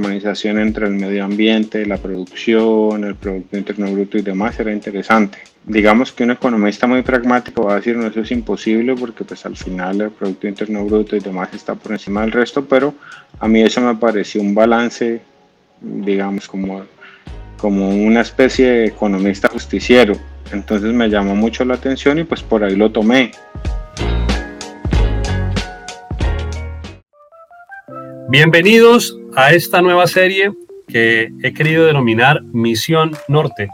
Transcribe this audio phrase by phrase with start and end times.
[0.00, 5.38] armonización entre el medio ambiente, la producción, el Producto Interno Bruto y demás era interesante.
[5.64, 9.44] Digamos que un economista muy pragmático va a decir, no, eso es imposible porque pues
[9.44, 12.94] al final el Producto Interno Bruto y demás está por encima del resto, pero
[13.38, 15.20] a mí eso me pareció un balance,
[15.82, 16.82] digamos, como,
[17.58, 20.14] como una especie de economista justiciero.
[20.50, 23.32] Entonces me llamó mucho la atención y pues por ahí lo tomé.
[28.30, 30.52] Bienvenidos a esta nueva serie
[30.88, 33.68] que he querido denominar Misión Norte,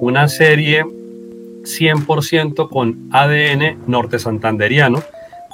[0.00, 5.02] una serie 100% con ADN norte santanderiano,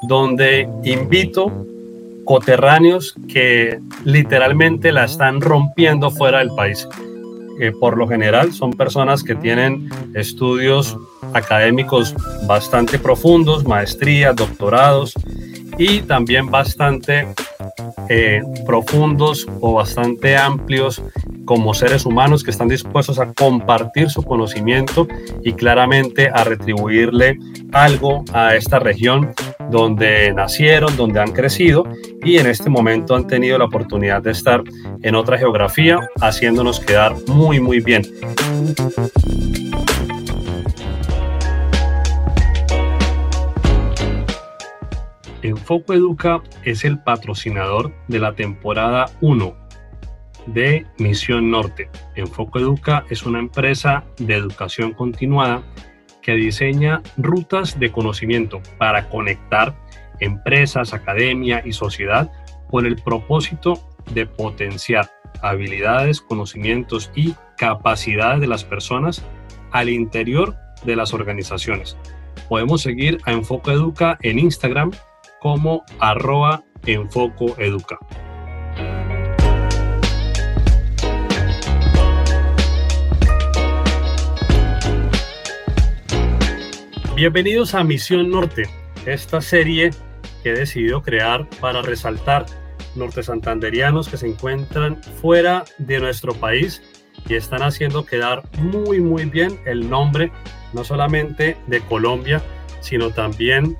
[0.09, 1.67] donde invito
[2.25, 6.87] coterráneos que literalmente la están rompiendo fuera del país.
[7.61, 10.97] Eh, por lo general son personas que tienen estudios
[11.33, 12.15] académicos
[12.47, 15.15] bastante profundos, maestrías, doctorados
[15.77, 17.27] y también bastante
[18.09, 21.03] eh, profundos o bastante amplios
[21.45, 25.09] como seres humanos que están dispuestos a compartir su conocimiento
[25.43, 27.39] y claramente a retribuirle
[27.73, 29.35] algo a esta región
[29.71, 31.85] donde nacieron, donde han crecido
[32.23, 34.63] y en este momento han tenido la oportunidad de estar
[35.03, 38.03] en otra geografía haciéndonos quedar muy muy bien.
[45.69, 49.55] Enfoco Educa es el patrocinador de la temporada 1
[50.47, 51.91] de Misión Norte.
[52.17, 55.63] Enfoco Educa es una empresa de educación continuada
[56.23, 59.79] que diseña rutas de conocimiento para conectar
[60.21, 62.33] empresas, academia y sociedad
[62.71, 63.75] con el propósito
[64.15, 65.11] de potenciar
[65.43, 69.23] habilidades, conocimientos y capacidades de las personas
[69.73, 71.99] al interior de las organizaciones.
[72.49, 74.93] Podemos seguir a Enfoco Educa en Instagram
[75.41, 77.99] como arroba enfoco educa.
[87.15, 88.69] Bienvenidos a Misión Norte,
[89.05, 89.91] esta serie
[90.43, 92.47] que he decidido crear para resaltar
[92.95, 96.83] norte santanderianos que se encuentran fuera de nuestro país
[97.29, 100.31] y están haciendo quedar muy muy bien el nombre
[100.73, 102.43] no solamente de Colombia,
[102.81, 103.77] sino también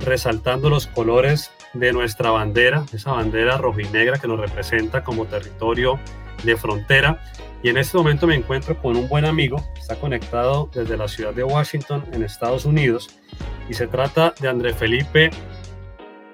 [0.00, 6.00] resaltando los colores de nuestra bandera, esa bandera rojinegra que nos representa como territorio
[6.44, 7.22] de frontera.
[7.62, 11.34] Y en este momento me encuentro con un buen amigo, está conectado desde la ciudad
[11.34, 13.20] de Washington, en Estados Unidos,
[13.68, 15.30] y se trata de André Felipe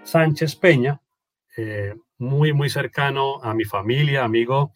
[0.05, 1.01] Sánchez Peña,
[1.57, 4.73] eh, muy, muy cercano a mi familia, amigo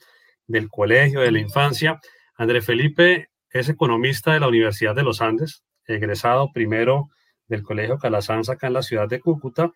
[0.46, 2.00] del colegio, de la infancia.
[2.34, 7.10] André Felipe es economista de la Universidad de los Andes, egresado primero
[7.50, 9.72] del Colegio Calasanz acá en la ciudad de Cúcuta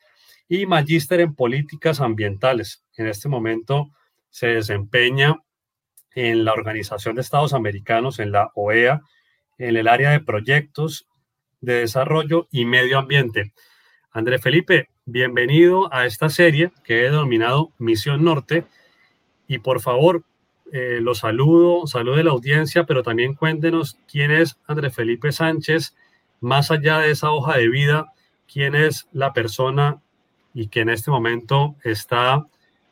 [0.48, 2.84] y magíster en políticas ambientales.
[2.96, 3.90] En este momento
[4.30, 5.36] se desempeña
[6.14, 9.02] en la Organización de Estados Americanos, en la OEA,
[9.58, 11.08] en el área de proyectos
[11.60, 13.52] de desarrollo y medio ambiente.
[14.12, 18.64] André Felipe, bienvenido a esta serie que he denominado Misión Norte.
[19.48, 20.24] Y por favor,
[20.72, 25.96] eh, lo saludo, saludo de la audiencia, pero también cuéntenos quién es André Felipe Sánchez,
[26.40, 28.12] más allá de esa hoja de vida,
[28.52, 30.00] quién es la persona
[30.52, 32.46] y que en este momento está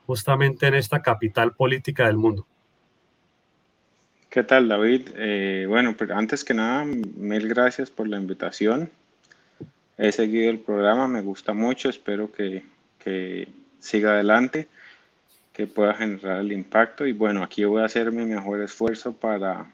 [0.07, 2.47] justamente en esta capital política del mundo.
[4.29, 5.11] ¿Qué tal, David?
[5.15, 8.91] Eh, bueno, pues antes que nada, mil gracias por la invitación.
[9.99, 12.65] He seguido el programa, me gusta mucho, espero que,
[12.99, 13.49] que
[13.79, 14.69] siga adelante,
[15.53, 19.71] que pueda generar el impacto y bueno, aquí voy a hacer mi mejor esfuerzo para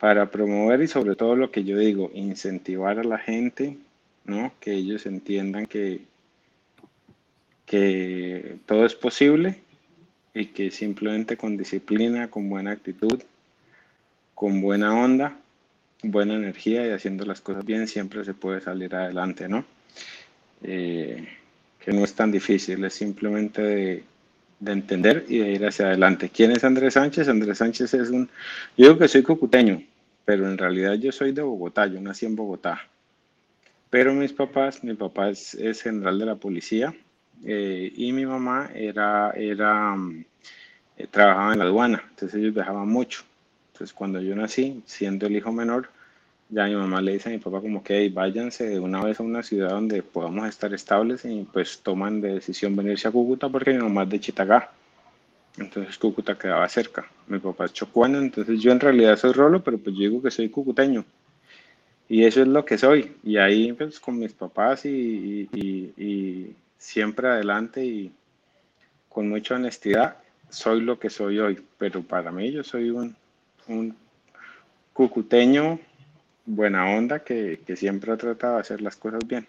[0.00, 3.76] para promover y sobre todo lo que yo digo, incentivar a la gente,
[4.24, 4.52] ¿no?
[4.58, 6.00] Que ellos entiendan que,
[7.66, 9.60] que todo es posible
[10.32, 13.20] y que simplemente con disciplina, con buena actitud,
[14.34, 15.36] con buena onda,
[16.02, 19.66] buena energía y haciendo las cosas bien siempre se puede salir adelante, ¿no?
[20.62, 21.28] Eh,
[21.78, 24.04] que no es tan difícil, es simplemente de,
[24.60, 26.30] de entender y de ir hacia adelante.
[26.30, 27.28] ¿Quién es Andrés Sánchez?
[27.28, 28.30] Andrés Sánchez es un,
[28.78, 29.82] yo digo que soy cocuteño,
[30.30, 32.88] pero en realidad yo soy de Bogotá, yo nací en Bogotá.
[33.90, 36.94] Pero mis papás, mi papá es, general de la policía
[37.44, 39.96] eh, y mi mamá era, era
[40.96, 43.24] eh, trabajaba en la aduana, entonces ellos viajaban mucho.
[43.72, 45.88] Entonces cuando yo nací, siendo el hijo menor,
[46.48, 49.24] ya mi mamá le dice a mi papá como que váyanse de una vez a
[49.24, 53.72] una ciudad donde podamos estar estables y pues toman de decisión venirse a Cúcuta porque
[53.72, 54.70] mi mamá es de Chitagá.
[55.58, 57.06] Entonces Cúcuta quedaba cerca.
[57.26, 60.30] Mi papá es chocuano, entonces yo en realidad soy rolo, pero pues yo digo que
[60.30, 61.04] soy cucuteño.
[62.08, 63.16] Y eso es lo que soy.
[63.22, 65.48] Y ahí pues con mis papás y,
[66.78, 68.12] siempre adelante y
[69.08, 70.16] con mucha honestidad.
[70.48, 73.14] soy lo que soy hoy, pero para mí yo soy un,
[73.68, 73.94] un
[74.92, 75.78] cucuteño
[76.46, 79.46] buena onda que, siempre ha tratado de hacer las cosas bien.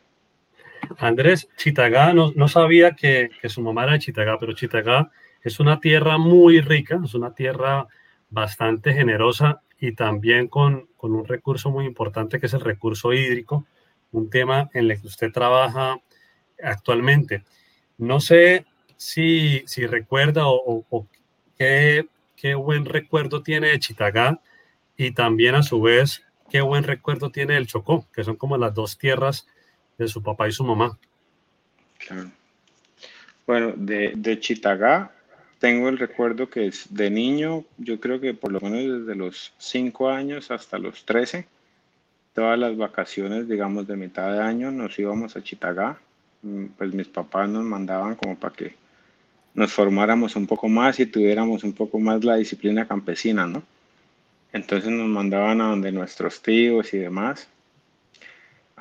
[0.98, 5.10] Andrés, Chitagá, no, no sabía que, que, su mamá era de Chitagá, pero Chitagá
[5.44, 7.88] es una tierra muy rica, es una tierra
[8.30, 13.66] bastante generosa y también con, con un recurso muy importante que es el recurso hídrico,
[14.12, 15.98] un tema en el que usted trabaja
[16.62, 17.44] actualmente.
[17.98, 18.66] No sé
[18.98, 21.08] si, si recuerda o,
[21.58, 24.40] qué, qué buen recuerdo tiene de Chitagá
[24.96, 28.74] y también a su vez qué buen recuerdo tiene del Chocó, que son como las
[28.74, 29.48] dos tierras
[29.98, 31.00] de su papá y su mamá.
[31.98, 32.30] Claro.
[33.48, 35.12] Bueno, de, de Chitagá
[35.62, 39.54] tengo el recuerdo que es de niño, yo creo que por lo menos desde los
[39.60, 41.46] 5 años hasta los 13,
[42.34, 46.00] todas las vacaciones, digamos, de mitad de año nos íbamos a Chitagá.
[46.42, 48.76] Mm, pues mis papás nos mandaban como para que
[49.54, 53.62] nos formáramos un poco más y tuviéramos un poco más la disciplina campesina, ¿no?
[54.54, 57.48] Entonces nos mandaban a donde nuestros tíos y demás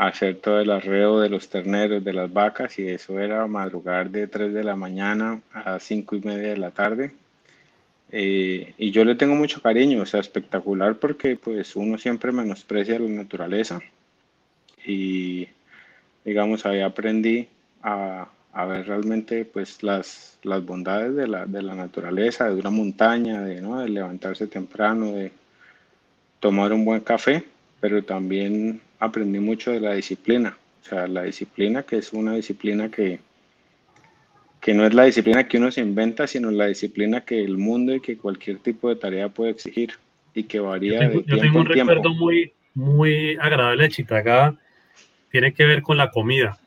[0.08, 4.26] hacer todo el arreo de los terneros, de las vacas y eso era madrugar de
[4.26, 7.12] 3 de la mañana a 5 y media de la tarde.
[8.10, 13.08] Eh, y yo le tengo mucho cariño, o espectacular porque pues uno siempre menosprecia la
[13.08, 13.80] naturaleza
[14.84, 15.46] y
[16.24, 17.48] digamos ahí aprendí
[17.82, 22.70] a, a ver realmente pues las, las bondades de la, de la naturaleza, de una
[22.70, 23.80] montaña, de, ¿no?
[23.80, 25.30] de levantarse temprano, de
[26.40, 27.44] tomar un buen café,
[27.80, 30.56] pero también aprendí mucho de la disciplina.
[30.82, 33.20] O sea, la disciplina que es una disciplina que,
[34.60, 37.94] que no es la disciplina que uno se inventa, sino la disciplina que el mundo
[37.94, 39.92] y que cualquier tipo de tarea puede exigir
[40.34, 44.56] y que varía yo tengo, de tiempo un recuerdo muy, muy agradable de Chitagá,
[45.30, 46.58] tiene que ver con la comida.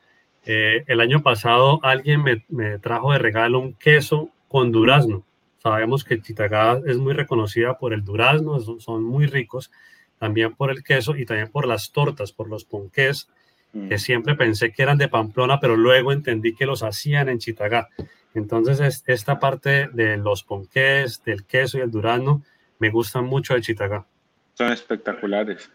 [0.46, 5.24] Eh, el año pasado alguien me, me, trajo de regalo un queso con durazno.
[5.58, 9.70] Sabemos que Chitagá es muy reconocida por el durazno, son, muy ricos,
[10.18, 13.28] también por el queso y también por las tortas, por los ponqués,
[13.72, 13.98] que mm.
[13.98, 17.88] siempre pensé que eran de Pamplona, pero luego entendí que los hacían en Chitagá.
[18.34, 22.42] Entonces, esta parte de los ponqués, del queso y el durazno,
[22.78, 24.06] me gustan mucho de Chitagá.
[24.54, 25.70] Son espectaculares,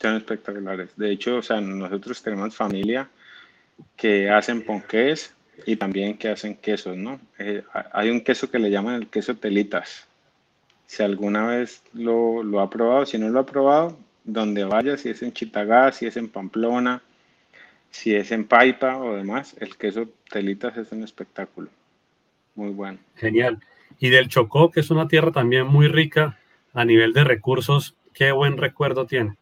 [0.00, 0.96] son espectaculares.
[0.96, 3.08] De hecho, o sea, nosotros tenemos familia
[3.96, 5.34] que hacen ponqués
[5.64, 7.20] y también que hacen quesos, ¿no?
[7.38, 7.62] Eh,
[7.92, 10.08] hay un queso que le llaman el queso telitas.
[10.86, 15.10] Si alguna vez lo, lo, ha probado, si no lo ha probado, donde vaya, si
[15.10, 17.02] es en Chitagá, si es en Pamplona,
[17.90, 21.68] si es en Paipa o demás, el queso telitas es un espectáculo.
[22.54, 22.98] Muy bueno.
[23.16, 23.58] Genial.
[23.98, 26.38] Y del Chocó, que es una tierra también muy rica
[26.72, 29.36] a nivel de recursos, ¿qué buen recuerdo tiene?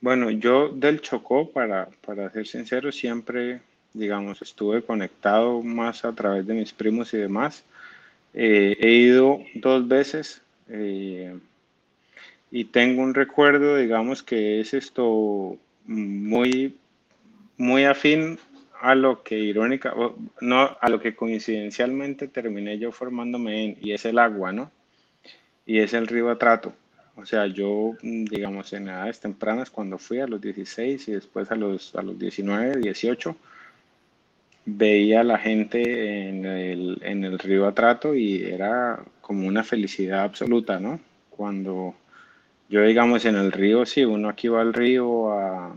[0.00, 3.60] Bueno, yo del Chocó, para, para ser sincero, siempre
[3.92, 7.64] digamos, estuve conectado más a través de mis primos y demás.
[8.34, 11.38] Eh, he ido dos veces eh,
[12.50, 15.56] y tengo un recuerdo, digamos, que es esto
[15.86, 16.76] muy,
[17.56, 18.38] muy afín
[18.80, 19.94] a lo que irónica,
[20.40, 24.70] no, a lo que coincidencialmente terminé yo formándome en, y es el agua, ¿no?
[25.66, 26.72] Y es el río Atrato.
[27.16, 31.56] O sea, yo, digamos, en edades tempranas, cuando fui a los 16 y después a
[31.56, 33.36] los, a los 19, 18,
[34.64, 40.22] veía a la gente en el, en el río Atrato y era como una felicidad
[40.24, 40.98] absoluta, ¿no?
[41.30, 41.94] Cuando
[42.68, 45.76] yo, digamos, en el río, sí, uno aquí va al río a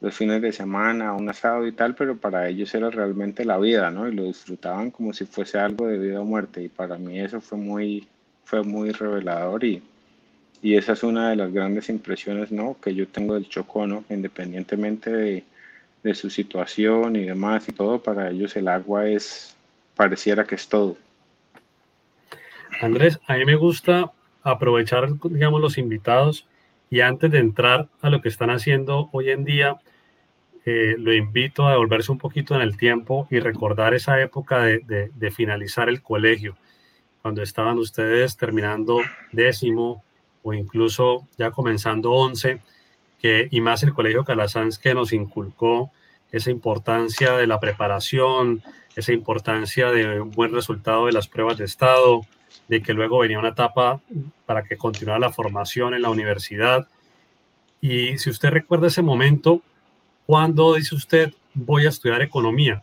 [0.00, 3.90] los fines de semana, un asado y tal, pero para ellos era realmente la vida,
[3.90, 4.08] ¿no?
[4.08, 6.62] Y lo disfrutaban como si fuese algo de vida o muerte.
[6.62, 8.08] Y para mí eso fue muy,
[8.44, 9.82] fue muy revelador y,
[10.62, 12.76] y esa es una de las grandes impresiones, ¿no?
[12.80, 14.04] Que yo tengo del Chocó, ¿no?
[14.08, 15.44] Independientemente de
[16.02, 19.54] de su situación y demás y todo, para ellos el agua es,
[19.94, 20.96] pareciera que es todo.
[22.82, 24.12] Andrés, a mí me gusta
[24.42, 26.46] aprovechar, digamos, los invitados
[26.90, 29.76] y antes de entrar a lo que están haciendo hoy en día,
[30.64, 35.10] eh, lo invito a devolverse un poquito en el tiempo y recordar esa época de,
[35.14, 36.56] de, finalizar el colegio,
[37.22, 39.00] cuando estaban ustedes terminando
[39.32, 40.04] décimo
[40.42, 42.60] o incluso ya comenzando once
[43.22, 45.92] y más el Colegio Calasanz que nos inculcó
[46.32, 48.62] esa importancia de la preparación,
[48.96, 52.22] esa importancia de un buen resultado de las pruebas de estado,
[52.68, 54.00] de que luego venía una etapa
[54.46, 56.88] para que continuara la formación en la universidad.
[57.80, 59.62] Y si usted recuerda ese momento,
[60.26, 62.82] ¿cuándo dice usted voy a estudiar economía?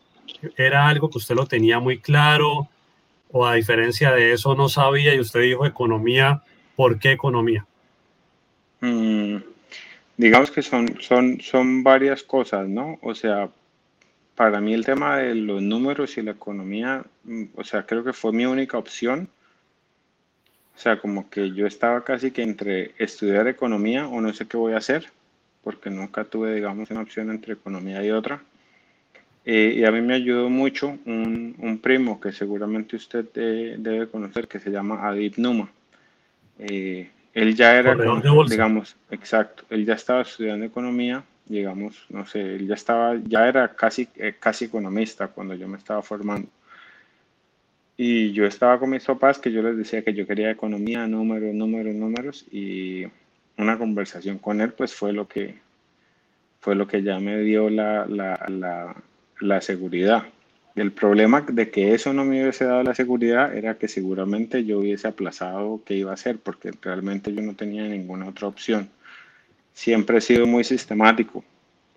[0.57, 2.69] ¿Era algo que usted lo tenía muy claro
[3.31, 6.43] o a diferencia de eso no sabía y usted dijo economía?
[6.75, 7.65] ¿Por qué economía?
[8.81, 9.37] Mm,
[10.17, 12.99] digamos que son, son, son varias cosas, ¿no?
[13.01, 13.49] O sea,
[14.35, 18.13] para mí el tema de los números y la economía, mm, o sea, creo que
[18.13, 19.29] fue mi única opción
[20.79, 24.55] O sea, como que yo estaba casi que entre estudiar economía o no sé qué
[24.55, 25.07] voy a hacer,
[25.61, 28.41] porque nunca tuve, digamos, una opción entre economía y otra.
[29.43, 34.47] Eh, y a mí me ayudó mucho un, un primo que seguramente usted debe conocer,
[34.47, 35.69] que se llama Adib Numa.
[36.59, 37.93] Eh, él ya era,
[38.47, 43.75] digamos, exacto, él ya estaba estudiando economía, digamos, no sé, él ya estaba, ya era
[43.75, 46.47] casi, eh, casi economista cuando yo me estaba formando.
[48.01, 51.53] Y yo estaba con mis papás que yo les decía que yo quería economía, números,
[51.53, 53.03] números, números, y
[53.57, 55.55] una conversación con él, pues fue lo que,
[56.61, 58.95] fue lo que ya me dio la, la, la,
[59.41, 60.23] la seguridad.
[60.75, 64.79] El problema de que eso no me hubiese dado la seguridad era que seguramente yo
[64.79, 68.87] hubiese aplazado qué iba a hacer, porque realmente yo no tenía ninguna otra opción.
[69.73, 71.43] Siempre he sido muy sistemático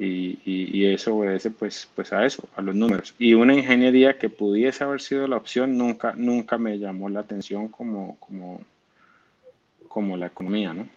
[0.05, 3.15] y, y, eso obedece pues, pues a eso, a los números.
[3.19, 7.69] Y una ingeniería que pudiese haber sido la opción nunca, nunca me llamó la atención
[7.69, 8.61] como, como,
[9.89, 10.89] como la economía, ¿no?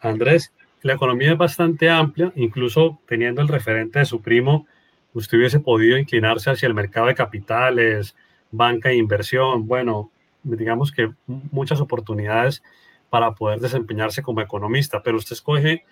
[0.00, 4.66] Andrés, la economía es bastante amplia, incluso teniendo el referente de su primo,
[5.12, 8.14] usted hubiese podido inclinarse hacia el mercado de capitales,
[8.50, 10.10] banca e inversión, bueno,
[10.42, 12.62] digamos que muchas oportunidades
[13.10, 15.84] para poder desempeñarse como economista, pero usted escoge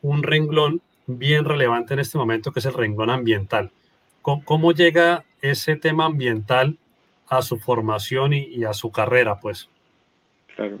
[0.00, 3.70] un renglón bien relevante en este momento, que es el renglón ambiental.
[4.22, 6.78] ¿Cómo, llega ese tema ambiental
[7.28, 9.68] a su formación y, a su carrera, pues?
[10.54, 10.78] Claro.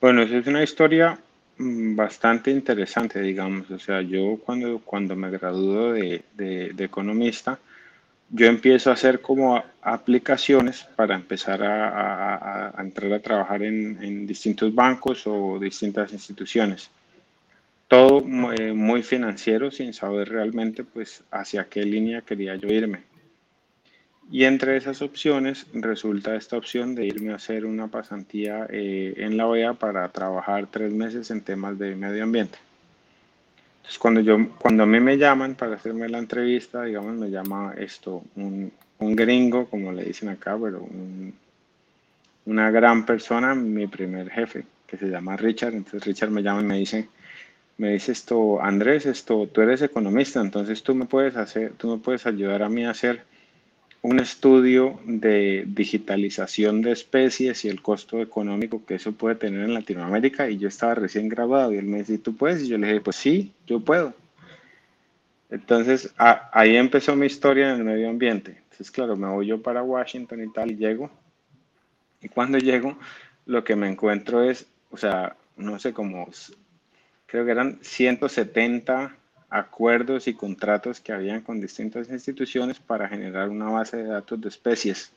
[0.00, 1.18] Bueno, esa es una historia
[1.60, 3.70] Mm, bastante interesante, digamos.
[3.70, 7.58] O sea, yo cuando, cuando me graduó de, de, economista,
[8.30, 15.26] yo empiezo a hacer como aplicaciones para empezar a, entrar a trabajar en, distintos bancos
[15.26, 16.90] o distintas instituciones.
[17.90, 23.00] Todo muy, muy financiero sin saber realmente pues hacia qué línea quería yo irme.
[24.30, 29.36] Y entre esas opciones resulta esta opción de irme a hacer una pasantía eh, en
[29.36, 32.58] la OEA para trabajar tres meses en temas de medio ambiente.
[33.78, 37.74] Entonces, cuando, yo, cuando a mí me llaman para hacerme la entrevista, digamos, me llama
[37.76, 38.70] esto un,
[39.00, 40.86] un gringo, como le dicen acá, pero
[42.46, 45.74] una gran persona, mi primer jefe, que se llama Richard.
[45.74, 47.08] Entonces Richard me llama y me dice,
[47.80, 51.96] me dice esto, Andrés, esto, tú eres economista, entonces tú me puedes hacer, tú me
[51.96, 53.24] puedes ayudar a mí a hacer
[54.02, 59.72] un estudio de digitalización de especies y el costo económico que eso puede tener en
[59.72, 62.64] Latinoamérica y yo estaba recién grabado y él me decía, ¿tú puedes?
[62.64, 64.12] Y yo le dije, pues sí, yo puedo.
[65.48, 68.58] Entonces ahí empezó mi historia en el medio ambiente.
[68.64, 71.10] Entonces, claro, me voy yo para Washington y tal y llego.
[72.20, 72.98] Y cuando llego,
[73.46, 76.28] lo que me encuentro es, o sea, no sé cómo,
[77.30, 79.16] creo que eran 170
[79.48, 84.48] acuerdos y contratos que habían con distintas instituciones para generar una base de datos de
[84.48, 85.12] especies,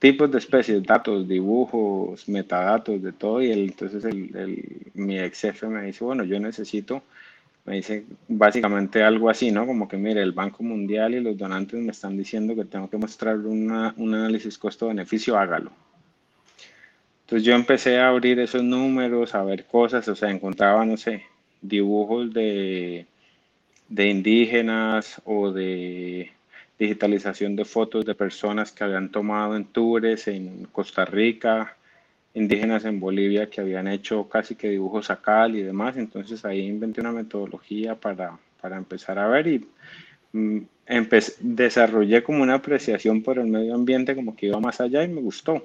[0.00, 3.40] tipos de especies, datos, dibujos, metadatos, de todo.
[3.40, 7.04] Y entonces el, mi ex jefe me dice, bueno, yo necesito,
[7.66, 9.64] me dice básicamente algo así, ¿no?
[9.64, 12.96] Como que mire, el Banco Mundial y los donantes me están diciendo que tengo que
[12.96, 15.70] mostrar una, un análisis costo-beneficio, hágalo.
[17.22, 21.24] Entonces yo empecé a abrir esos números, a ver cosas, o sea, encontraba, no sé,
[21.60, 23.06] dibujos de
[23.92, 26.32] de indígenas o de
[26.78, 31.76] digitalización de fotos de personas que habían tomado en tours en Costa Rica,
[32.32, 35.98] indígenas en Bolivia que habían hecho casi que dibujos a cal y demás.
[35.98, 39.66] Entonces ahí inventé una metodología para, para empezar a ver y
[40.32, 40.58] mm,
[41.40, 45.20] desarrollé como una apreciación por el medio ambiente como que iba más allá y me
[45.20, 45.62] gustó.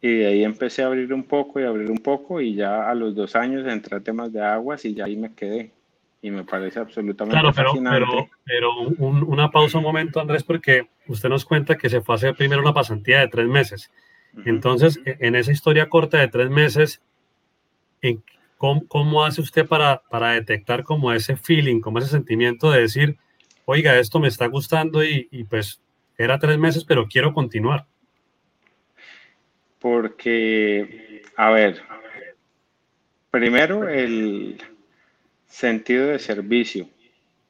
[0.00, 2.94] Y de ahí empecé a abrir un poco y abrir un poco y ya a
[2.94, 5.72] los dos años entré a temas de aguas y ya ahí me quedé
[6.22, 8.72] y me parece absolutamente claro, pero, Pero, pero
[9.26, 12.62] una pausa un momento, Andrés, porque usted nos cuenta que se fue a hacer primero
[12.62, 13.90] una pasantía de tres meses.
[14.44, 17.00] Entonces, e, en esa historia corta de tres meses,
[18.58, 23.18] ¿cómo, cómo hace usted para, para, detectar como ese feeling, como ese sentimiento de decir,
[23.64, 25.80] oiga, esto me está gustando y, y pues
[26.18, 27.86] era tres meses, pero quiero continuar?
[29.88, 31.80] Porque, a ver,
[33.30, 34.60] primero el
[35.46, 36.88] sentido de servicio,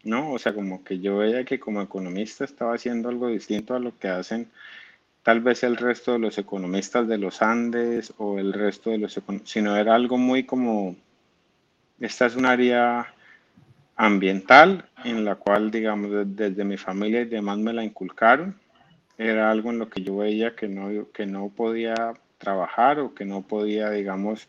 [0.05, 0.33] ¿no?
[0.33, 3.99] O sea, como que yo veía que como economista estaba haciendo algo distinto a lo
[3.99, 4.51] que hacen
[5.23, 9.19] tal vez el resto de los economistas de los Andes o el resto de los
[9.45, 10.95] sino era algo muy como,
[12.01, 13.15] esta es un área
[13.97, 18.61] ambiental en la cual, digamos, desde mi familia y demás me la inculcaron.
[19.17, 23.25] Era algo en lo que yo veía que no, que no podía trabajar o que
[23.25, 24.49] no podía, digamos,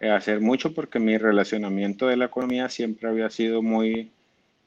[0.00, 4.10] eh, hacer mucho porque mi relacionamiento de la economía siempre había sido muy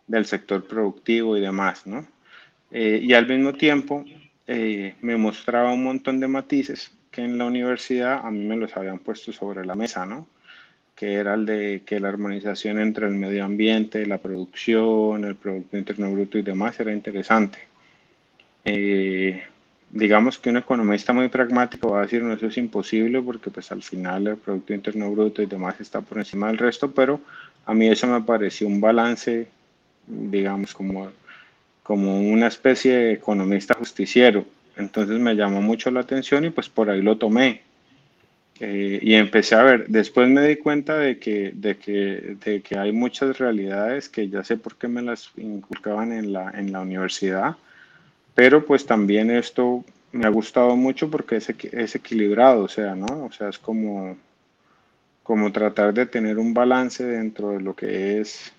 [0.08, 2.06] del sector productivo y demás, ¿no?
[2.72, 4.04] Eh, y al mismo tiempo
[4.48, 8.76] eh, me mostraba un montón de matices que en la universidad a mí me los
[8.76, 10.28] habían puesto sobre la mesa, ¿no?
[10.96, 15.78] Que era el de que la armonización entre el medio ambiente, la producción, el Producto
[15.78, 17.60] Interno Bruto y demás era interesante.
[18.66, 19.44] Eh,
[19.94, 23.72] digamos que un economista muy pragmático va a decir, no, eso es imposible porque pues
[23.72, 27.22] al final el Producto Interno Bruto y demás está por encima del resto, pero
[27.68, 29.48] a mí eso me pareció un balance,
[30.08, 31.12] digamos, como,
[31.84, 34.46] como una especie de economista justiciero.
[34.78, 37.62] Entonces me llamó mucho la atención y pues por ahí lo tomé.
[38.60, 42.80] Eh, y empecé a ver, después me di cuenta de que, de, que, de que
[42.80, 46.82] hay muchas realidades que ya sé por qué me las inculcaban en la, en la
[46.82, 47.58] universidad,
[48.36, 53.26] pero pues también esto me ha gustado mucho porque es, equilibrado, o sea, ¿no?
[53.26, 54.16] O sea, es como,
[55.24, 58.54] como tratar de tener un balance dentro de lo que es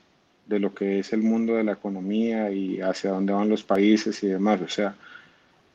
[0.47, 4.23] de lo que es el mundo de la economía y hacia dónde van los países
[4.23, 4.61] y demás.
[4.61, 4.95] O sea,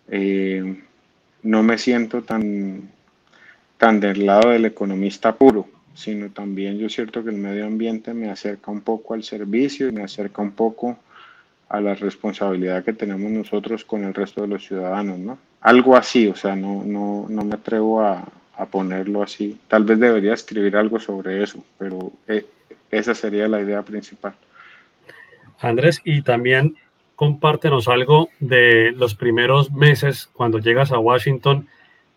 [0.10, 0.84] eh,
[1.42, 2.90] no me siento tan,
[3.78, 8.30] tan del lado del economista puro, sino también yo cierto que el medio ambiente me
[8.30, 11.00] acerca un poco al servicio y me acerca un poco
[11.70, 15.38] a la responsabilidad que tenemos nosotros con el resto de los ciudadanos, ¿no?
[15.62, 18.26] Algo así, o sea, no, no, no me atrevo a,
[18.60, 19.58] a ponerlo así.
[19.68, 22.46] Tal vez debería escribir algo sobre eso, pero eh,
[22.92, 24.34] esa sería la idea principal.
[25.62, 26.76] Andrés, y también
[27.16, 31.68] compártenos algo de los primeros meses cuando llegas a Washington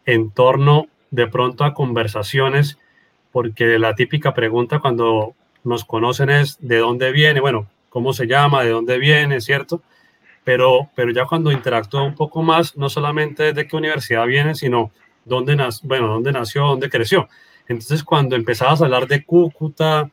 [0.06, 2.78] en torno de pronto a conversaciones,
[3.32, 8.64] porque la típica pregunta cuando nos conocen es de dónde viene, bueno, cómo se llama,
[8.64, 9.82] de dónde viene, ¿cierto?
[10.44, 14.90] Pero, pero ya cuando interactúa un poco más, no solamente de qué universidad viene, sino
[15.24, 17.28] dónde, bueno, dónde nació, dónde creció.
[17.68, 20.10] Entonces, cuando empezabas a hablar de Cúcuta,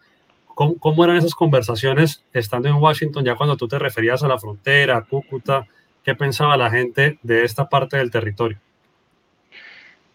[0.80, 5.06] ¿Cómo, eran esas conversaciones estando en Washington, ya cuando tú te referías a la frontera,
[5.10, 5.66] Cúcuta?
[6.04, 8.58] ¿Qué pensaba la gente de esta parte del territorio?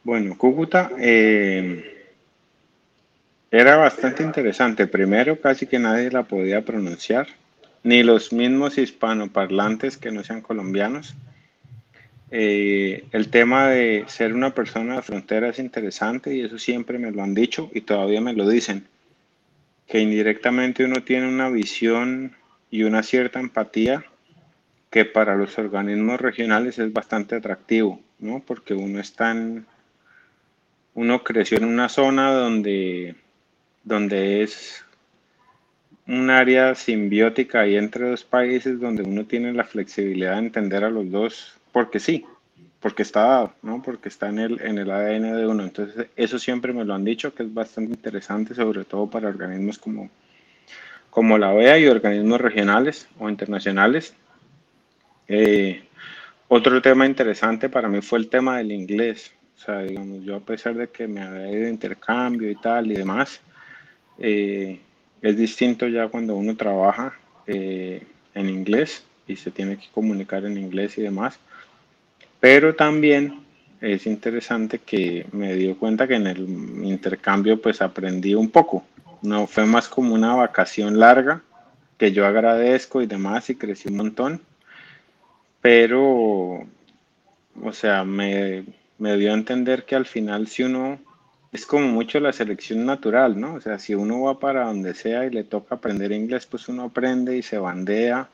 [0.03, 2.13] Bueno, Cúcuta eh,
[3.51, 4.87] era bastante interesante.
[4.87, 7.27] Primero, casi que nadie la podía pronunciar,
[7.85, 11.15] ni los mismos hispanoparlantes que no sean colombianos.
[12.31, 17.13] Eh, el tema de ser una persona de frontera es interesante y eso siempre me
[17.13, 18.89] lo han dicho y todavía me lo dicen
[19.87, 22.35] que indirectamente uno tiene una visión
[22.71, 24.05] y una cierta empatía
[24.91, 28.43] que para los organismos regionales es bastante atractivo, ¿no?
[28.45, 29.67] Porque uno está en,
[30.95, 33.17] uno creció en una zona donde,
[33.83, 34.84] donde es
[36.07, 40.91] un área simbiótica ahí entre dos países donde uno tiene la flexibilidad de entender a
[40.91, 42.25] los dos, porque sí,
[42.85, 43.81] porque está dado, ¿no?
[43.81, 45.63] Porque está en el, en el ADN de uno.
[45.63, 49.79] Entonces, eso siempre me lo han dicho, que es bastante interesante, sobre todo para organismos
[49.79, 50.11] como,
[51.09, 54.15] como la OEA y organismos regionales o internacionales.
[55.29, 55.83] Eh,
[56.49, 59.33] otro tema interesante para mí fue el tema del inglés.
[59.57, 62.93] O sea, digamos, yo a pesar de que me había ido de intercambio y tal
[62.93, 63.41] y demás,
[64.19, 64.79] eh,
[65.25, 67.15] es distinto ya cuando uno trabaja
[67.47, 68.03] eh,
[68.35, 71.39] en inglés y se tiene que comunicar en inglés y demás.
[72.41, 73.43] Pero también
[73.81, 76.41] es interesante que me dio cuenta que en el
[76.85, 78.85] intercambio pues aprendí un poco.
[79.23, 81.41] No fue más como una vacación larga
[81.97, 84.43] que yo agradezco y demás y crecí un montón.
[85.63, 86.67] Pero,
[87.63, 88.65] o sea, me,
[88.99, 90.99] me dio a entender que al final si uno
[91.55, 93.55] es como mucho la selección natural, ¿no?
[93.55, 96.83] O sea, si uno va para donde sea y le toca aprender inglés, pues uno
[96.83, 98.29] aprende y se bandea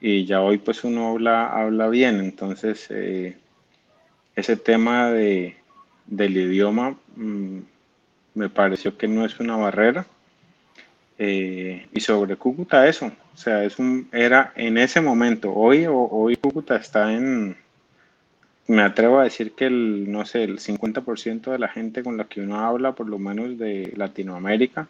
[0.00, 3.36] y ya hoy pues uno habla, habla bien, entonces eh,
[4.34, 5.54] ese tema de,
[6.06, 7.58] del idioma mm,
[8.34, 10.04] me pareció que no es una barrera.
[11.18, 16.34] Eh, y sobre Cúcuta eso, o sea, es un, era en ese momento, hoy, hoy
[16.34, 17.56] Cúcuta está en,
[18.66, 22.24] me atrevo a decir que el, no sé, el 50% de la gente con la
[22.24, 24.88] que uno habla, por lo menos de Latinoamérica,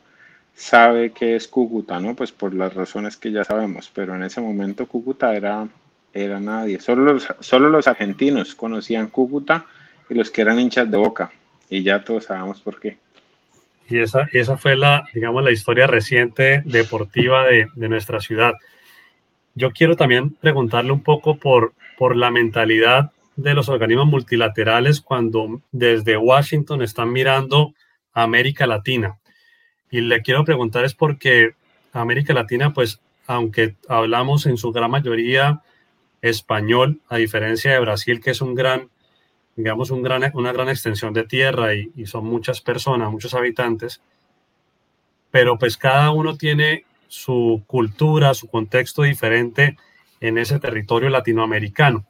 [0.55, 2.15] sabe que es Cúcuta, ¿no?
[2.15, 5.67] Pues por las razones que ya sabemos, pero en ese momento Cúcuta era,
[6.13, 6.81] era nadie.
[6.81, 9.65] Solo los, solo los argentinos conocían Cúcuta
[10.11, 11.31] y los que eran hinchas de boca,
[11.71, 12.99] y ya todos sabemos por qué.
[13.89, 18.53] Y esa, esa fue la, digamos, la historia reciente deportiva de, de nuestra ciudad.
[19.55, 25.63] Yo quiero también preguntarle un poco por, por la mentalidad de los organismos multilaterales cuando
[25.71, 27.75] desde Washington están mirando
[28.13, 29.19] a América Latina.
[29.91, 31.55] Y le quiero preguntar es porque
[31.93, 35.63] América Latina, pues, aunque hablamos en su gran mayoría
[36.21, 38.89] español, a diferencia de Brasil, que es un gran,
[39.57, 44.01] digamos, un gran, una gran extensión de tierra y, y son muchas personas, muchos habitantes,
[45.31, 49.77] pero pues cada uno tiene su cultura, su contexto diferente
[50.21, 52.07] en ese territorio latinoamericano.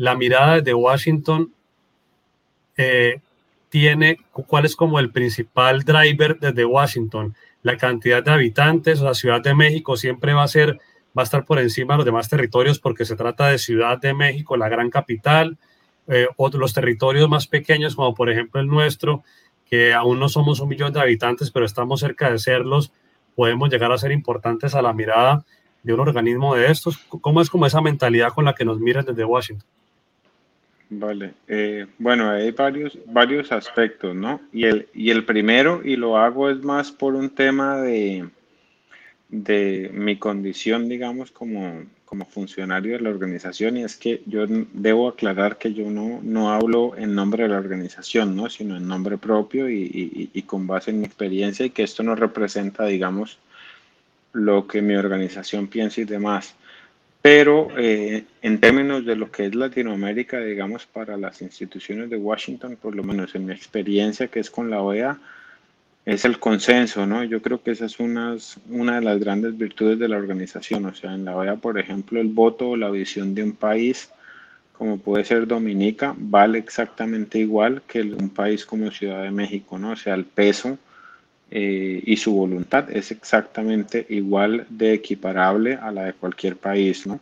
[0.00, 1.52] La mirada de Washington,
[2.74, 3.20] eh,
[3.68, 7.34] tiene, cuál es como el principal driver desde Washington?
[7.62, 11.44] La cantidad de habitantes, la Ciudad de México siempre va a ser, va a estar
[11.44, 14.88] por encima de los demás territorios porque se trata de Ciudad de México, la gran
[14.88, 15.58] capital,
[16.08, 19.22] eh, los territorios más pequeños, como por ejemplo el nuestro,
[19.68, 22.90] que aún no somos un millón de habitantes, pero estamos cerca de serlos,
[23.36, 25.44] podemos llegar a ser importantes a la mirada
[25.82, 26.96] de un organismo de estos.
[26.96, 29.68] ¿Cómo es como esa mentalidad con la que nos miran desde Washington?
[30.92, 34.40] Vale, eh, bueno, hay varios, varios aspectos, ¿no?
[34.52, 38.28] Y el, y el primero, y lo hago es más por un tema de,
[39.28, 45.08] de mi condición, digamos, como, como funcionario de la organización, y es que yo debo
[45.08, 48.50] aclarar que yo no, no hablo en nombre de la organización, ¿no?
[48.50, 52.02] Sino en nombre propio y, y, y con base en mi experiencia, y que esto
[52.02, 53.38] no representa, digamos,
[54.32, 56.56] lo que mi organización piensa y demás.
[57.22, 62.78] Pero eh, en términos de lo que es Latinoamérica, digamos, para las instituciones de Washington,
[62.80, 65.18] por lo menos en mi experiencia que es con la OEA,
[66.06, 67.22] es el consenso, ¿no?
[67.24, 68.36] Yo creo que esa es una,
[68.70, 70.86] una de las grandes virtudes de la organización.
[70.86, 74.10] O sea, en la OEA, por ejemplo, el voto o la visión de un país,
[74.72, 79.90] como puede ser Dominica, vale exactamente igual que un país como Ciudad de México, ¿no?
[79.90, 80.78] O sea, el peso
[81.50, 87.20] eh, y su voluntad es exactamente igual de equiparable a la de cualquier país, ¿no?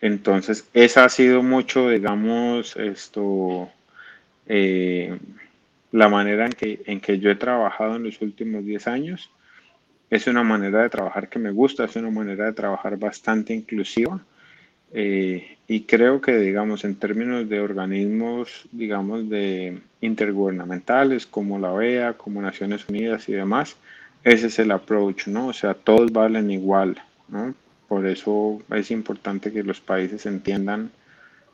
[0.00, 3.70] Entonces, esa ha sido mucho, digamos, esto,
[4.46, 5.18] eh,
[5.92, 9.30] la manera en que, en que yo he trabajado en los últimos 10 años.
[10.10, 14.20] Es una manera de trabajar que me gusta, es una manera de trabajar bastante inclusiva
[14.96, 22.12] eh, y creo que, digamos, en términos de organismos, digamos, de intergubernamentales como la OEA,
[22.12, 23.76] como Naciones Unidas y demás,
[24.22, 25.48] ese es el approach, ¿no?
[25.48, 27.54] O sea, todos valen igual, ¿no?
[27.88, 30.90] Por eso es importante que los países entiendan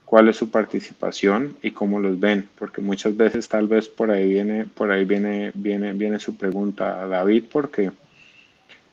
[0.05, 4.29] cuál es su participación y cómo los ven, porque muchas veces tal vez por ahí
[4.29, 7.91] viene, por ahí viene, viene, viene su pregunta, David, porque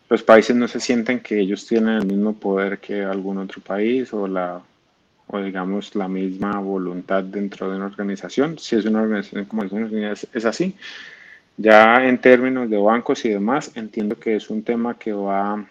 [0.10, 4.14] los países no se sienten que ellos tienen el mismo poder que algún otro país
[4.14, 4.62] o la
[5.28, 8.58] o digamos la misma voluntad dentro de una organización.
[8.58, 10.74] Si es una organización como es, es así.
[11.58, 15.66] Ya en términos de bancos y demás, entiendo que es un tema que va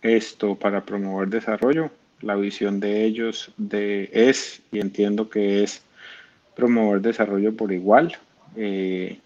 [0.00, 1.90] esto para promover desarrollo.
[2.22, 5.82] La visión de ellos de, es, y entiendo que es
[6.56, 8.16] promover desarrollo por igual.
[8.56, 9.18] Eh,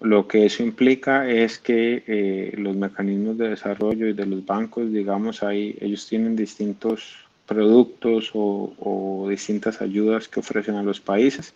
[0.00, 4.92] lo que eso implica es que eh, los mecanismos de desarrollo y de los bancos,
[4.92, 11.54] digamos, ahí ellos tienen distintos productos o, distintas ayudas que ofrecen a los países,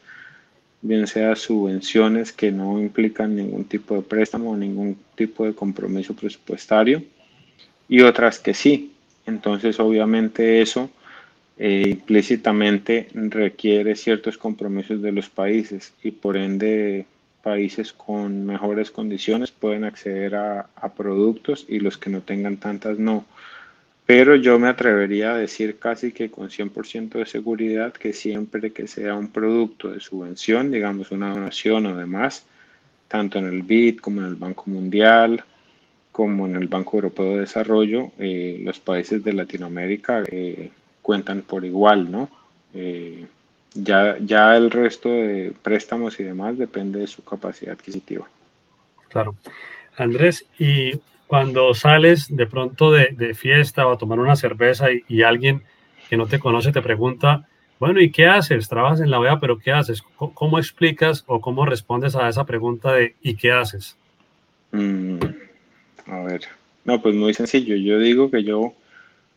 [0.83, 6.15] bien sea subvenciones que no implican ningún tipo de préstamo o ningún tipo de compromiso
[6.15, 7.03] presupuestario
[7.89, 8.93] y otras que sí.
[9.27, 10.91] Entonces, obviamente eso
[11.59, 17.05] eh, implícitamente requiere ciertos compromisos de los países y por ende
[17.43, 23.25] países con mejores condiciones pueden acceder a, productos y los que no tengan tantas no.
[24.07, 28.87] Pero yo me atrevería a decir casi que con 100% de seguridad que siempre que
[28.89, 32.45] sea un producto de subvención, digamos una donación o demás,
[33.09, 35.45] tanto en el BID como en el Banco Mundial,
[36.13, 40.71] como en el Banco Europeo de Desarrollo, eh, los países de Latinoamérica eh,
[41.03, 42.29] cuentan por igual, ¿no?
[42.75, 43.27] Eh,
[43.75, 48.29] ya, ya el resto de préstamos y demás depende de su capacidad adquisitiva.
[49.09, 49.37] Claro.
[49.97, 50.93] Andrés, y
[51.27, 55.63] cuando sales de pronto de, fiesta o a tomar una cerveza y, alguien
[56.09, 57.47] que no te conoce te pregunta,
[57.79, 58.69] bueno, ¿y qué haces?
[58.69, 60.03] Trabajas en la OEA, pero ¿qué haces?
[60.17, 63.97] ¿Cómo, explicas o cómo respondes a esa pregunta de ¿y qué haces?
[64.73, 65.19] Mm,
[66.07, 66.43] a ver,
[66.85, 67.77] no, pues muy sencillo.
[67.77, 68.75] Yo digo que yo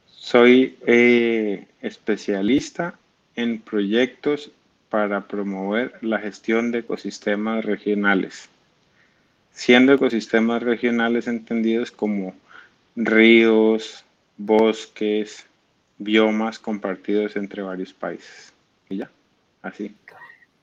[0.08, 2.96] soy eh, especialista
[3.36, 4.52] en proyectos
[4.90, 8.50] para promover la gestión de ecosistemas regionales,
[9.52, 12.36] siendo ecosistemas regionales entendidos como
[12.96, 14.06] ríos,
[14.38, 15.48] bosques,
[15.98, 18.54] biomas compartidos entre varios países.
[18.90, 19.10] Y ya,
[19.62, 19.96] así.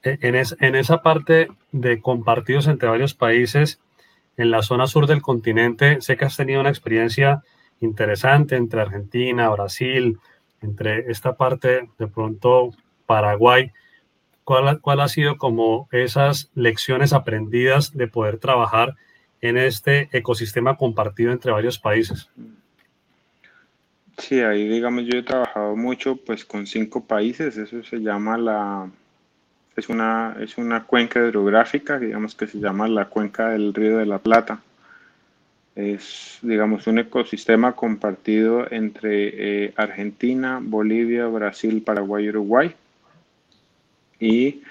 [0.02, 3.80] E, en, en esa parte de compartidos entre varios países,
[4.37, 7.42] en la zona sur del continente, sé que has tenido una experiencia
[7.80, 10.18] interesante entre Argentina, Brasil,
[10.61, 12.70] entre esta parte de pronto
[13.07, 13.73] Paraguay,
[14.44, 18.96] ¿cuál, cuál ha sido como esas lecciones aprendidas de poder trabajar
[19.40, 22.29] en este ecosistema compartido entre varios países?
[24.18, 28.90] Sí, ahí digamos yo he trabajado mucho pues con cinco países, eso se llama la,
[29.77, 34.07] es una, es una cuenca hidrográfica, digamos que se llama la cuenca del Río de
[34.07, 34.61] la Plata
[35.81, 42.75] es, digamos, un ecosistema compartido entre eh, Argentina, Bolivia, Brasil, Paraguay y Uruguay.
[44.19, 44.62] Y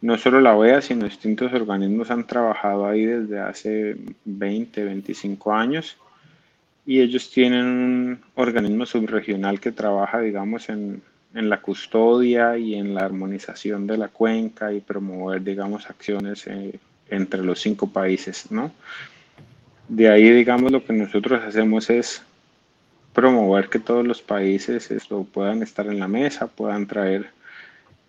[0.00, 5.96] no solo la OEA, sino distintos organismos han trabajado ahí desde hace 20, 25 años
[6.86, 11.02] y ellos tienen un organismo subregional que trabaja, digamos, en,
[11.34, 16.78] en la custodia y en la armonización de la cuenca y promover, digamos, acciones eh,
[17.08, 18.72] entre los cinco países, ¿no?
[19.88, 22.22] De ahí, digamos, lo que nosotros hacemos es
[23.12, 27.30] promover que todos los países esto, puedan estar en la mesa, puedan traer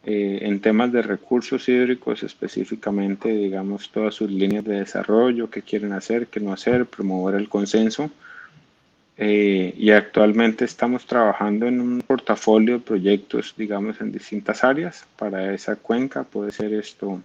[0.04, 5.94] eh, en temas de recursos hídricos específicamente, digamos, todas sus líneas de desarrollo, qué quieren
[5.94, 8.10] hacer, qué no hacer, promover el consenso
[9.18, 15.54] eh, y actualmente estamos trabajando en un portafolio de proyectos, digamos, en distintas áreas para
[15.54, 16.24] esa cuenca.
[16.24, 17.22] Puede ser esto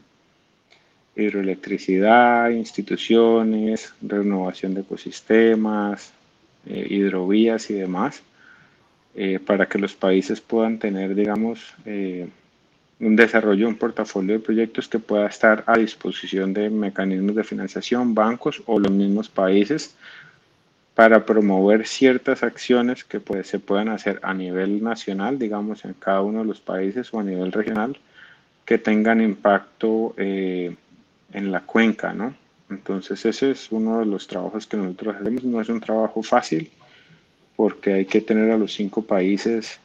[1.21, 6.13] hidroelectricidad, instituciones, renovación de ecosistemas,
[6.67, 8.23] eh, hidrovías y demás,
[9.15, 11.75] eh, para que los países puedan tener, digamos,
[13.01, 18.15] un desarrollo, un portafolio de proyectos que pueda estar a disposición de mecanismos de financiación,
[18.15, 19.97] bancos o los mismos países
[20.95, 26.21] para promover ciertas acciones que pues, se puedan hacer a nivel nacional, digamos, en cada
[26.21, 27.97] uno de los países o a nivel regional,
[28.67, 30.77] que tengan impacto eh,
[31.33, 32.35] en la cuenca, ¿no?
[32.69, 35.45] Entonces ese es uno de los trabajos que nosotros hacemos.
[35.45, 36.71] No es un trabajo fácil
[37.57, 39.79] porque hay que tener a los cinco países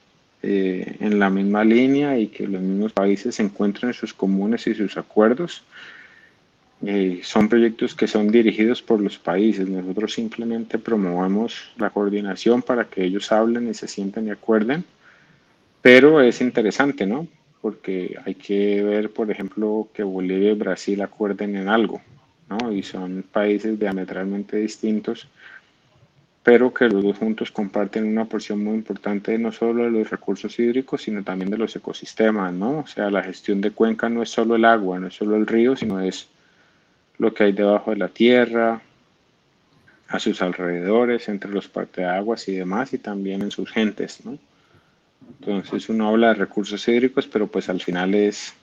[0.44, 4.76] eh, en la misma línea y que los mismos países se encuentren sus comunes y
[4.76, 5.64] sus acuerdos
[6.86, 9.68] eh, son proyectos que son dirigidos por los países.
[9.68, 14.84] Nosotros simplemente promovemos la coordinación para que ellos hablen y se sientan y acuerden.
[15.82, 17.28] Pero es interesante, ¿no?
[17.66, 22.00] Porque hay que ver, por ejemplo, que Bolivia y Brasil acuerden en algo,
[22.48, 22.72] ¿no?
[22.72, 25.28] Y son países diametralmente distintos,
[26.44, 30.60] pero que los dos juntos comparten una porción muy importante no solo de los recursos
[30.60, 32.82] hídricos, sino también de los ecosistemas, ¿no?
[32.82, 35.48] O sea, la gestión de cuenca no es solo el agua, no es solo el
[35.48, 36.28] río, sino es
[37.18, 38.80] lo que hay debajo de la tierra,
[40.08, 44.38] a sus alrededores, entre los parteaguas y demás, y también en sus gentes, ¿no?
[45.48, 48.54] Entonces uno habla de recursos hídricos, pero pues al final es,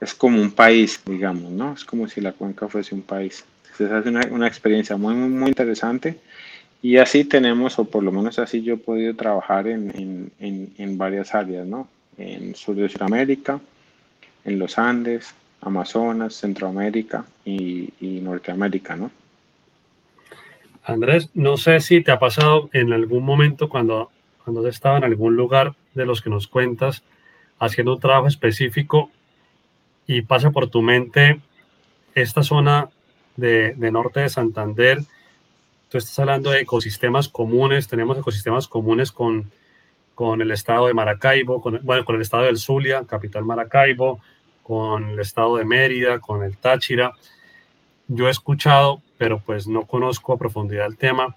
[0.00, 1.72] es como un país, digamos, ¿no?
[1.72, 3.44] Es como si la cuenca fuese un país.
[3.72, 6.18] Entonces es una, una experiencia muy, muy, muy interesante.
[6.82, 10.72] Y así tenemos, o por lo menos así yo he podido trabajar en, en, en,
[10.78, 11.88] en varias áreas, ¿no?
[12.16, 13.60] En sur de Sudamérica,
[14.44, 19.10] en los Andes, Amazonas, Centroamérica y, Norteamérica, ¿no?
[20.84, 24.10] Andrés, no sé si te ha pasado en algún momento cuando,
[24.50, 27.04] cuando has estado en algún lugar de los que nos cuentas
[27.60, 29.08] haciendo un trabajo específico
[30.08, 31.40] y pasa por tu mente
[32.16, 32.88] esta zona
[33.36, 35.02] de, norte de Santander.
[35.88, 39.52] Tú estás hablando de ecosistemas comunes, tenemos ecosistemas comunes con,
[40.16, 44.20] con el estado de Maracaibo, con, bueno, con el estado del Zulia, capital Maracaibo,
[44.64, 47.12] con el estado de Mérida, con el Táchira.
[48.08, 51.36] Yo he escuchado, pero pues no conozco a profundidad el tema,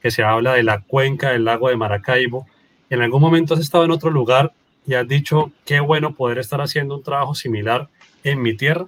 [0.00, 2.46] que se habla de la cuenca del lago de Maracaibo.
[2.94, 4.52] ¿En algún momento has estado en otro lugar
[4.86, 7.88] y has dicho, qué bueno poder estar haciendo un trabajo similar
[8.22, 8.86] en mi tierra?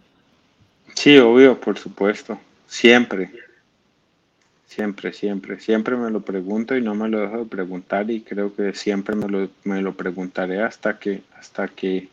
[0.95, 2.39] Sí, obvio, por supuesto.
[2.69, 3.33] Siempre.
[4.69, 5.59] Siempre, siempre.
[5.59, 9.17] Siempre me lo pregunto y no me lo dejo de preguntar y creo que siempre
[9.17, 12.09] me lo, me lo preguntaré hasta que, hasta que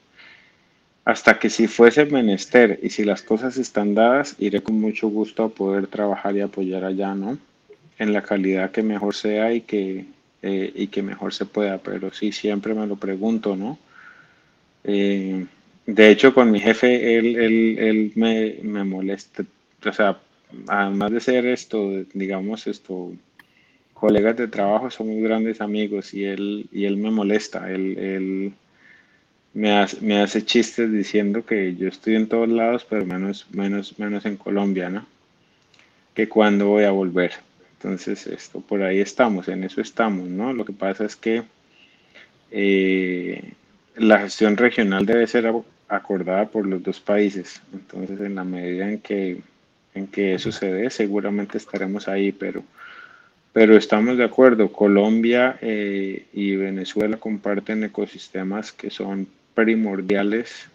[1.05, 5.43] hasta que si fuese menester y si las cosas están dadas, iré con mucho gusto
[5.43, 7.37] a poder trabajar y apoyar allá, ¿no?
[7.99, 10.05] En la calidad que mejor sea y que,
[10.43, 13.79] eh, y que mejor se pueda, pero sí, siempre me lo pregunto, ¿no?
[14.83, 15.45] Eh,
[15.85, 19.45] de hecho, con mi jefe, él, él, él me, me, molesta,
[19.85, 20.19] o sea,
[20.67, 23.13] además de ser esto, digamos, esto,
[23.93, 28.53] colegas de trabajo, somos grandes amigos y él, y él me molesta, él, él
[29.53, 33.97] me hace, me hace chistes diciendo que yo estoy en todos lados, pero menos, menos,
[33.97, 35.05] menos en Colombia, ¿no?
[36.13, 37.31] Que cuando voy a volver.
[37.83, 40.53] Entonces, esto, por ahí estamos, en eso estamos, ¿no?
[40.53, 41.43] Lo que pasa es que
[42.49, 43.51] eh,
[43.97, 45.51] la gestión regional debe ser
[45.89, 47.61] acordada por los dos países.
[47.73, 49.41] Entonces, en la medida en que,
[49.95, 52.63] en que eso se dé, seguramente estaremos ahí, pero,
[53.51, 54.71] pero estamos de acuerdo.
[54.71, 60.69] Colombia eh, y Venezuela comparten ecosistemas que son primordiales,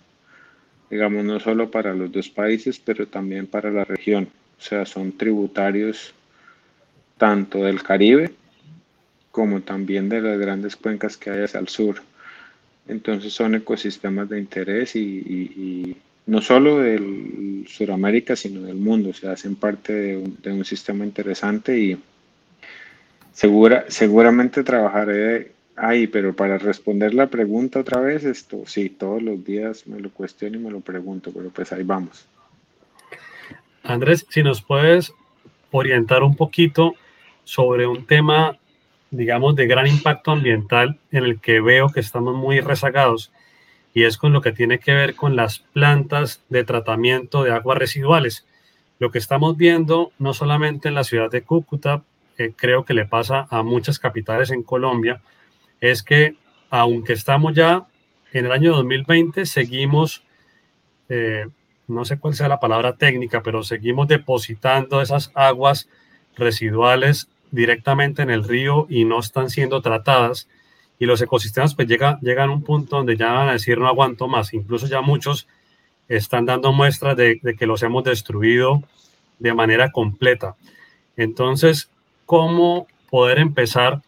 [0.91, 4.29] digamos, no solo para los dos países, pero también para la región.
[4.59, 6.13] O sea, son tributarios
[7.19, 8.33] tanto del Caribe
[9.31, 12.03] como también de las grandes cuencas que hay hacia el sur.
[12.89, 19.11] Entonces son ecosistemas de interés y, no solo del Sudamérica, sino del mundo.
[19.11, 21.99] O sea, hacen parte de un, de un sistema interesante y
[23.33, 29.45] segura, seguramente trabajaré Ahí, pero para responder la pregunta otra vez, esto sí, todos los
[29.45, 32.27] días me lo cuestiono y me lo pregunto, pero pues ahí vamos.
[33.85, 35.13] Andrés, si nos puedes
[35.71, 36.95] orientar un poquito
[37.49, 38.59] sobre un tema,
[39.11, 43.33] digamos, de gran impacto ambiental en el que veo que estamos muy rezagados
[43.95, 47.79] y es con lo que tiene que ver con las plantas de tratamiento de aguas
[47.79, 48.47] residuales.
[48.99, 52.03] Lo que estamos viendo no solamente en la ciudad de Cúcuta,
[52.37, 55.23] eh, creo que le pasa a muchas capitales en Colombia,
[55.81, 56.35] es que
[56.69, 57.87] aunque estamos ya
[58.35, 60.23] en el año 2020, seguimos,
[61.09, 61.47] eh,
[61.87, 65.89] no sé cuál sea la palabra técnica, pero seguimos depositando esas aguas
[66.37, 70.49] residuales directamente en el río y no están siendo tratadas.
[70.99, 73.87] Y los ecosistemas pues llega, llegan a un punto donde ya van a decir no
[73.87, 74.53] aguanto más.
[74.53, 75.47] Incluso ya muchos
[76.09, 78.83] están dando muestras de, que los hemos destruido
[79.39, 80.57] de manera completa.
[81.17, 81.91] Entonces,
[82.27, 84.03] ¿cómo poder empezar,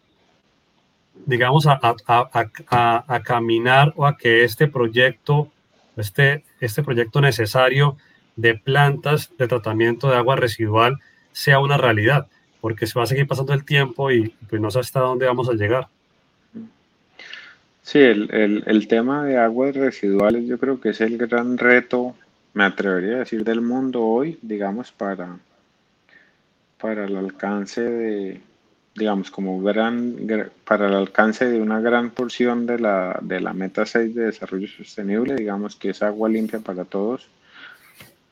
[1.26, 5.48] digamos, a, a, caminar o a que este proyecto,
[5.96, 7.96] este, este proyecto necesario
[8.36, 10.98] de plantas de tratamiento de agua residual
[11.32, 12.28] sea una realidad?
[12.60, 15.48] Porque se va a seguir pasando el tiempo y pues no sé hasta dónde vamos
[15.48, 15.88] a llegar.
[17.82, 22.14] Sí, el, el, tema de aguas residuales yo creo que es el gran reto,
[22.54, 25.38] me atrevería a decir, del mundo hoy, digamos, para,
[26.78, 28.40] para el alcance de,
[28.94, 30.16] digamos, como gran,
[30.64, 34.68] para el alcance de una gran porción de la, de la meta 6 de desarrollo
[34.68, 37.28] sostenible, digamos que es agua limpia para todos.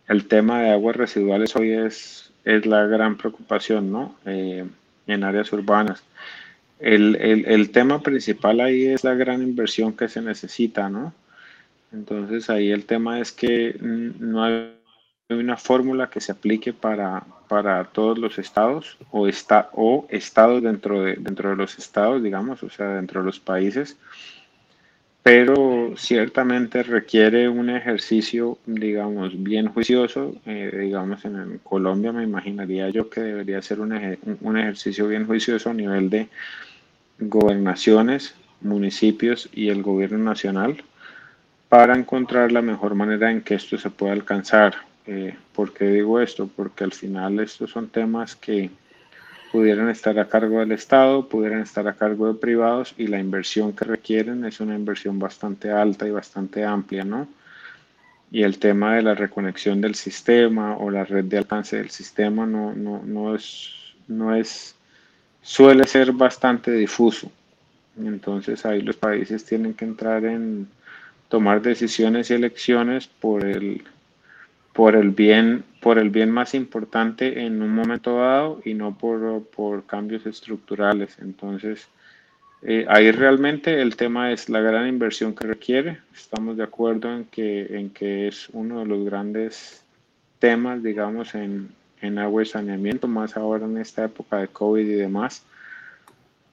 [0.09, 4.15] El tema de aguas residuales hoy es, es la gran preocupación, ¿no?
[4.25, 4.65] Eh,
[5.07, 6.03] en áreas urbanas.
[6.81, 11.13] El, el, tema principal ahí es la gran inversión que se necesita, ¿no?
[11.93, 14.73] Entonces ahí el tema es que no hay
[15.29, 21.03] una fórmula que se aplique para, para todos los estados o, está, o estados dentro
[21.03, 23.99] de, dentro de los estados, digamos, o sea, dentro de los países,
[25.23, 30.37] pero ciertamente requiere un ejercicio, digamos, bien juicioso.
[30.47, 35.71] Eh, digamos, en, Colombia me imaginaría yo que debería ser un, un ejercicio bien juicioso
[35.71, 36.29] a nivel de
[37.19, 40.83] gobernaciones, municipios y el gobierno nacional
[41.69, 44.75] para encontrar la mejor manera en que esto se pueda alcanzar.
[45.07, 46.49] Eh, ¿Por qué digo esto?
[46.55, 48.71] Porque al final estos son temas que
[49.53, 53.73] pudieran estar a cargo del Estado, pudieran estar a cargo de privados y la inversión
[53.73, 57.29] que requieren es una inversión bastante alta y bastante amplia, ¿no?
[58.31, 62.47] Y el tema de la reconexión del sistema o la red de alcance del sistema
[62.47, 63.71] no, no, no es,
[64.07, 64.75] no es
[65.41, 67.31] suele ser bastante difuso.
[67.99, 70.69] Entonces ahí los países tienen que entrar en
[71.29, 73.83] tomar decisiones y elecciones por el,
[74.79, 79.43] por el, bien, por el bien más importante en un momento dado y no por,
[79.49, 81.19] por cambios estructurales.
[81.19, 81.89] Entonces,
[82.63, 85.99] eh, ahí realmente el tema es la gran inversión que requiere.
[86.15, 89.83] Estamos de acuerdo en que, en que es uno de los grandes
[90.39, 94.95] temas, digamos, en, en agua y saneamiento, más ahora en esta época de COVID y
[94.95, 95.43] demás.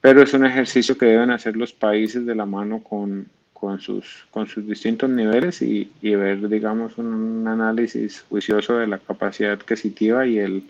[0.00, 4.26] Pero es un ejercicio que deben hacer los países de la mano con, con, sus,
[4.30, 10.26] con sus distintos niveles y, y, ver, digamos, un análisis juicioso de la capacidad adquisitiva
[10.26, 10.62] y el,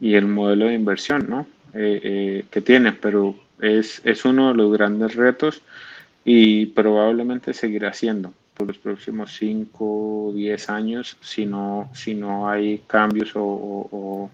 [0.00, 1.46] y el modelo de inversión ¿no?
[1.74, 2.92] Eh, eh, que tiene.
[2.92, 5.62] Pero es, es uno de los grandes retos
[6.24, 9.76] y probablemente seguirá siendo por los próximos 5
[10.28, 14.30] o 10 años si no, si no hay cambios o,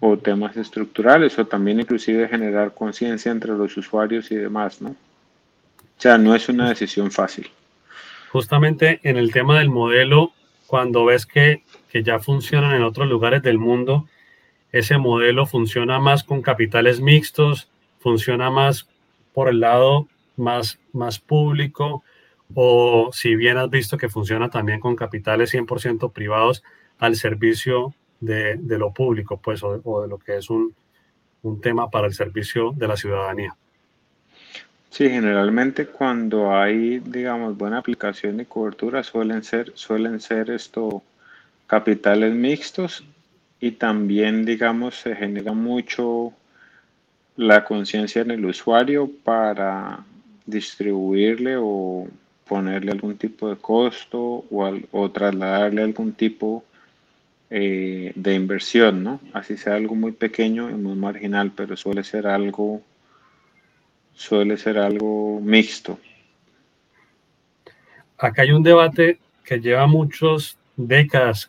[0.00, 4.94] o, temas estructurales o también inclusive generar conciencia entre los usuarios y demás, ¿no?
[5.98, 7.50] O sea, no es una decisión fácil.
[8.30, 10.32] Justamente en el tema del modelo,
[10.66, 14.08] cuando ves que, que ya funcionan en otros lugares del mundo,
[14.72, 18.88] ese modelo funciona más con capitales mixtos, funciona más
[19.32, 22.02] por el lado más, más público,
[22.54, 26.62] o si bien has visto que funciona también con capitales 100% privados
[26.98, 30.74] al servicio de, de lo público, pues, o, o, de lo que es un,
[31.42, 33.56] un tema para el servicio de la ciudadanía.
[34.94, 41.02] Sí, generalmente cuando hay, digamos, buena aplicación y cobertura suelen ser, suelen ser esto
[41.66, 43.02] capitales mixtos
[43.58, 46.32] y también, digamos, se genera mucho
[47.36, 50.04] la conciencia en el usuario para
[50.46, 52.06] distribuirle o
[52.46, 56.62] ponerle algún tipo de costo o, o trasladarle algún tipo
[57.50, 59.20] eh, de inversión, ¿no?
[59.32, 62.80] Así sea algo muy pequeño y muy marginal, pero suele ser algo,
[64.14, 65.98] suele ser algo mixto.
[68.18, 71.48] Acá hay un debate que lleva muchas décadas,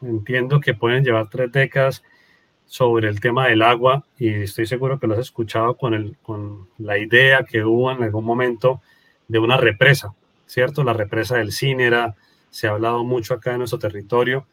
[0.00, 2.02] entiendo que pueden llevar tres décadas,
[2.72, 6.68] sobre el tema del agua y estoy seguro que lo has escuchado con, el, con
[6.78, 8.80] la idea que hubo en algún momento
[9.28, 10.14] de una represa,
[10.46, 10.82] ¿cierto?
[10.82, 12.14] La represa del Cínera,
[12.48, 14.46] se ha hablado mucho acá en nuestro territorio.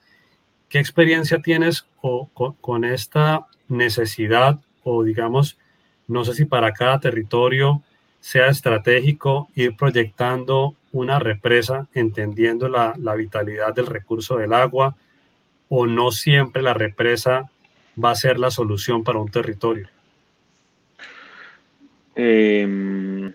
[0.67, 1.87] ¿Qué experiencia tienes
[2.59, 5.57] con, esta necesidad o digamos,
[6.09, 7.81] no sé si para cada territorio
[8.19, 14.95] sea estratégico ir proyectando una represa entendiendo la, la vitalidad del recurso del agua
[15.69, 17.49] o no siempre la represa
[18.03, 19.87] va a ser la solución para un territorio?
[22.15, 23.33] Em, o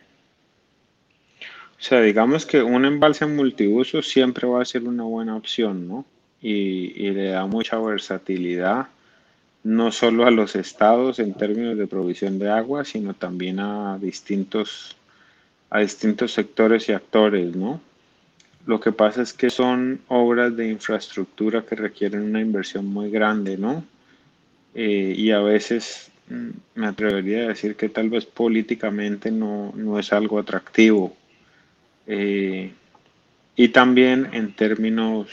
[1.79, 6.05] sea, digamos que un embalse multiuso siempre va a ser una buena opción, ¿no?
[6.41, 8.89] Y, le da mucha versatilidad,
[9.65, 14.95] no solo a los estados en términos de provisión de agua, sino también a distintos,
[15.71, 17.81] a distintos sectores y actores, ¿no?
[18.67, 23.57] Lo que pasa es que son obras de infraestructura que requieren una inversión muy grande,
[23.57, 23.85] ¿no?
[24.75, 29.99] Eh, y a veces mm, me atrevería a decir que tal vez políticamente no, no
[29.99, 31.17] es algo atractivo.
[32.07, 32.71] Eh,
[33.57, 35.29] y también en términos,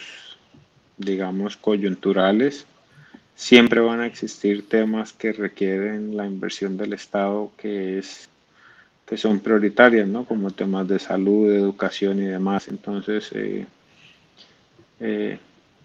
[0.98, 2.66] digamos, coyunturales,
[3.36, 8.30] siempre van a existir temas que requieren la inversión del Estado que es
[9.12, 10.24] que son prioritarias, ¿no?
[10.24, 12.70] Como temas de salud, educación y demás.
[12.70, 13.68] Entonces, eh,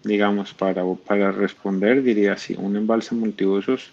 [0.01, 3.91] digamos, para, para responder, diría así, un embalse multiusos,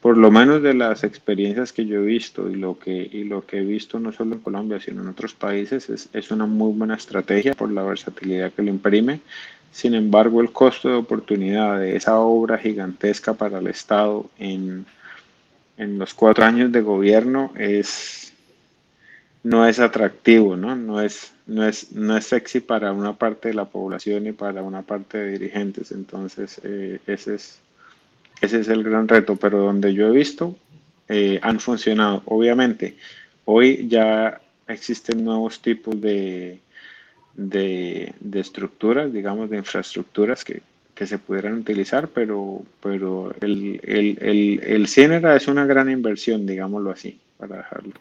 [0.00, 3.44] por lo menos de las experiencias que yo he visto y lo que, y lo
[3.44, 6.72] que he visto no solo en Colombia, sino en otros países, es, es una muy
[6.72, 9.18] buena estrategia por la versatilidad que lo imprime.
[9.76, 14.86] Sin embargo, el costo de oportunidad de esa obra gigantesca para el Estado en,
[15.76, 18.32] en los cuatro años de gobierno es,
[19.42, 20.74] no es atractivo, ¿no?
[20.76, 24.62] No es, no es, no es sexy para una parte de la población y para
[24.62, 25.92] una parte de dirigentes.
[25.92, 27.60] Entonces, eh, ese, es,
[28.40, 29.36] ese es el gran reto.
[29.36, 30.56] Pero donde yo he visto,
[31.06, 32.22] eh, han funcionado.
[32.24, 32.96] Obviamente,
[33.44, 36.60] hoy ya existen nuevos tipos de,
[37.36, 40.62] de, estructuras, digamos, de infraestructuras que,
[41.06, 47.20] se pudieran utilizar, pero, pero el, el, el, el es una gran inversión, digámoslo así,
[47.36, 47.92] para dejarlo.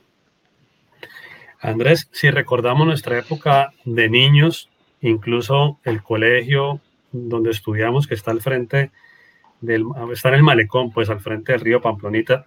[1.60, 4.70] Andrés, si recordamos nuestra época de niños,
[5.02, 6.80] incluso el colegio
[7.12, 8.92] donde estudiamos, que está al frente
[9.60, 9.84] del,
[10.14, 12.46] está en el malecón, pues al frente del río Pamplonita,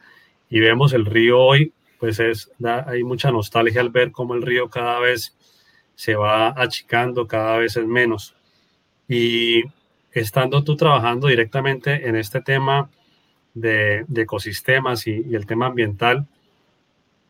[0.49, 2.51] y vemos el río hoy, pues es,
[2.87, 5.37] hay mucha nostalgia al ver cómo el río cada vez
[5.99, 8.37] se va achicando, cada vez es menos.
[9.09, 9.65] Y
[10.13, 12.89] estando tú trabajando directamente en este tema
[13.53, 16.29] de, ecosistemas y el tema ambiental,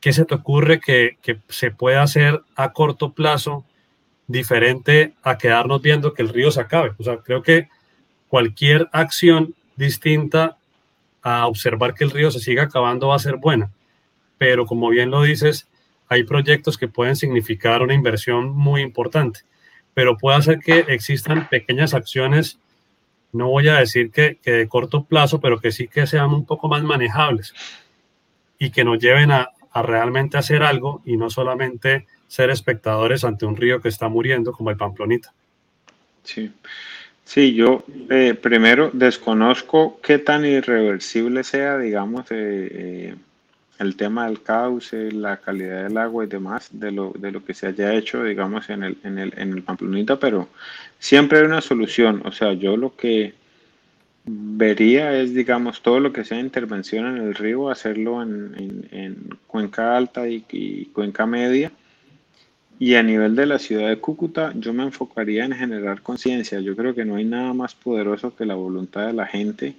[0.00, 1.16] ¿qué se te ocurre que,
[1.48, 3.64] se pueda hacer a corto plazo
[4.26, 6.92] diferente a quedarnos viendo que el río se acabe?
[6.98, 7.70] O sea, creo que
[8.28, 10.58] cualquier acción distinta
[11.22, 13.70] a observar que el río se siga acabando va a ser buena.
[14.36, 15.68] Pero como bien lo dices,
[16.08, 19.40] hay proyectos que pueden significar una inversión muy importante,
[19.94, 22.58] pero puede hacer que existan pequeñas acciones,
[23.32, 26.46] no voy a decir que, que de corto plazo, pero que sí que sean un
[26.46, 27.54] poco más manejables
[28.58, 33.46] y que nos lleven a, a realmente hacer algo y no solamente ser espectadores ante
[33.46, 35.32] un río que está muriendo como el Pamplonita.
[36.22, 36.52] Sí,
[37.24, 43.14] sí yo eh, primero desconozco qué tan irreversible sea, digamos, eh, eh,
[43.78, 47.54] el tema del cauce, la calidad del agua y demás, de lo, de lo que
[47.54, 50.48] se haya hecho, digamos, en el, en el, en el Pamplonita, pero
[50.98, 52.22] siempre hay una solución.
[52.24, 53.34] O sea, yo lo que
[54.28, 60.28] vería es, digamos, todo lo que sea intervención en el río, hacerlo en, cuenca alta
[60.28, 61.72] y, cuenca media.
[62.80, 66.60] Y a nivel de la ciudad de Cúcuta, yo me enfocaría en generar conciencia.
[66.60, 69.74] Yo creo que no hay nada más poderoso que la voluntad de la gente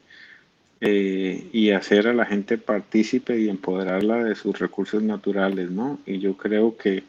[0.82, 6.00] eh, y hacer a la gente partícipe y empoderarla de sus recursos naturales, ¿no?
[6.06, 7.04] Y yo creo que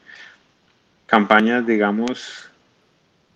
[1.07, 2.51] campañas, digamos,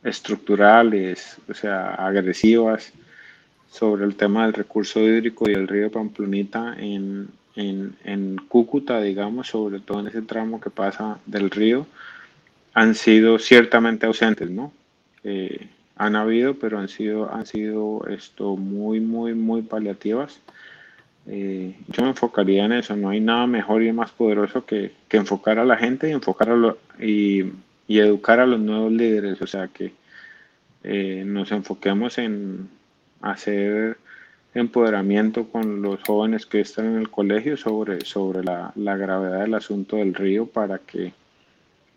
[0.03, 2.93] estructurales, o sea, agresivas,
[3.71, 9.81] sobre el tema del recurso hídrico y el río Pamplonita en, en, Cúcuta, digamos, sobre
[9.81, 11.87] todo en ese tramo que pasa del río,
[12.73, 14.73] han sido ciertamente ausentes, ¿no?
[15.25, 20.41] Eh, han habido, pero han sido, han sido esto muy, muy, muy paliativas.
[21.27, 25.17] Eh, yo me enfocaría en eso, no hay nada mejor y más poderoso que, que
[25.17, 27.45] enfocar a la gente y enfocar a lo, y,
[27.89, 29.95] y, educar a los nuevos líderes, o sea, que
[30.83, 32.69] eh, nos enfoquemos en,
[33.25, 33.97] hacer
[34.55, 39.97] empoderamiento con los jóvenes que están en el colegio sobre, sobre la, gravedad del asunto
[39.97, 41.13] del río para que,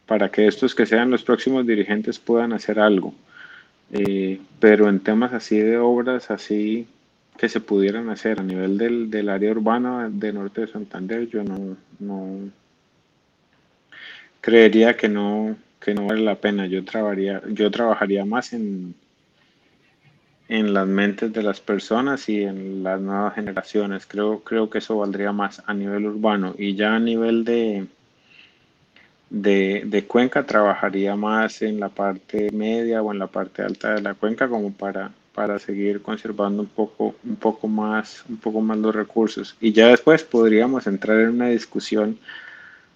[0.06, 3.14] para que estos que sean los próximos dirigentes puedan hacer algo.
[3.92, 6.88] Eh, pero en temas así de obras, así
[7.38, 11.44] que se pudieran hacer a nivel del, del área urbana de norte de Santander, yo
[11.44, 12.50] no, no
[14.42, 16.66] creería que no, que no vale la pena.
[16.68, 18.96] Yo trabajaría, yo trabajaría más en,
[20.48, 24.06] en las mentes de las personas y en las nuevas generaciones.
[24.06, 26.56] Creo, creo que eso valdría más a nivel urbano.
[26.58, 27.88] Y ya a nivel de,
[29.30, 34.02] de, de, cuenca trabajaría más en la parte media o en la parte alta de
[34.02, 38.76] la cuenca como para para seguir conservando un poco, un poco más, un poco más
[38.80, 39.56] los recursos.
[39.62, 42.18] Y ya después podríamos entrar en una discusión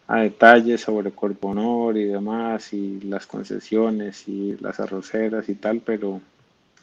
[0.07, 5.81] a detalle sobre Cuerpo Honor y demás, y las concesiones y las arroceras y tal,
[5.85, 6.19] pero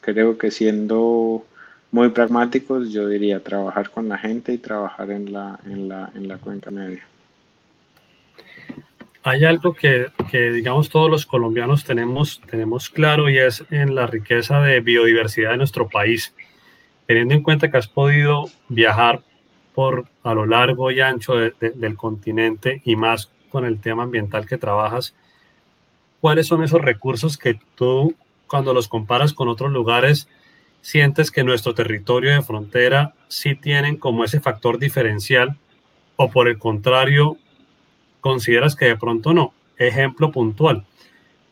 [0.00, 1.44] creo que siendo
[1.90, 6.28] muy pragmáticos, yo diría trabajar con la gente y trabajar en la, en la, en
[6.28, 7.02] la cuenca media
[9.22, 14.60] hay algo que, digamos, todos los colombianos tenemos, tenemos claro y es en la riqueza
[14.60, 16.34] de biodiversidad de nuestro país.
[17.06, 19.22] Teniendo en cuenta que has podido viajar
[19.74, 24.58] por a lo largo y ancho del continente y más con el tema ambiental que
[24.58, 25.14] trabajas,
[26.20, 28.14] ¿cuáles son esos recursos que tú,
[28.46, 30.28] cuando los comparas con otros lugares,
[30.80, 35.56] sientes que nuestro territorio de frontera sí tienen como ese factor diferencial
[36.16, 37.36] o por el contrario
[38.20, 39.52] consideras que de pronto no.
[39.76, 40.84] Ejemplo puntual.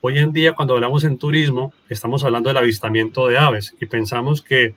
[0.01, 4.43] Hoy en día cuando hablamos en turismo, estamos hablando del avistamiento de aves y pensamos
[4.43, 4.75] que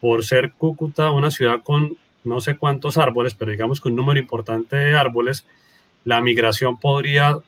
[0.00, 4.18] por ser Cúcuta una ciudad con no sé cuántos árboles, pero digamos que un número
[4.18, 5.46] importante de árboles,
[6.04, 7.38] la migración podría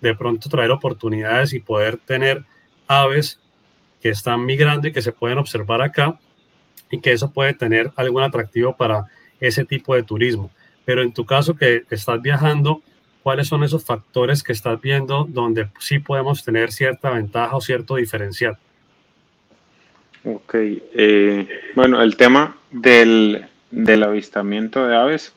[0.00, 2.44] de pronto traer oportunidades y poder tener
[2.88, 3.38] aves
[4.00, 6.18] que están migrando y que se pueden observar acá
[6.90, 9.06] y que eso puede tener algún atractivo para
[9.40, 10.50] ese tipo de turismo.
[10.84, 12.82] Pero en tu caso que estás viajando,
[13.22, 17.96] cuáles son esos factores que estás viendo donde sí podemos tener cierta ventaja o cierto
[17.96, 18.58] diferencial.
[20.24, 25.34] Ok, eh, bueno, el tema del, del, avistamiento de aves,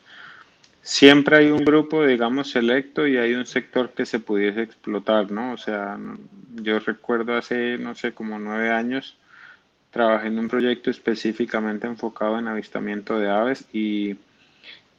[0.81, 5.53] siempre hay un grupo, digamos, selecto y hay un sector que se pudiese explotar, ¿no?
[5.53, 5.97] O sea,
[6.61, 9.17] yo recuerdo hace, no sé, como nueve años,
[9.89, 14.17] trabajé en un proyecto específicamente enfocado en avistamiento de aves y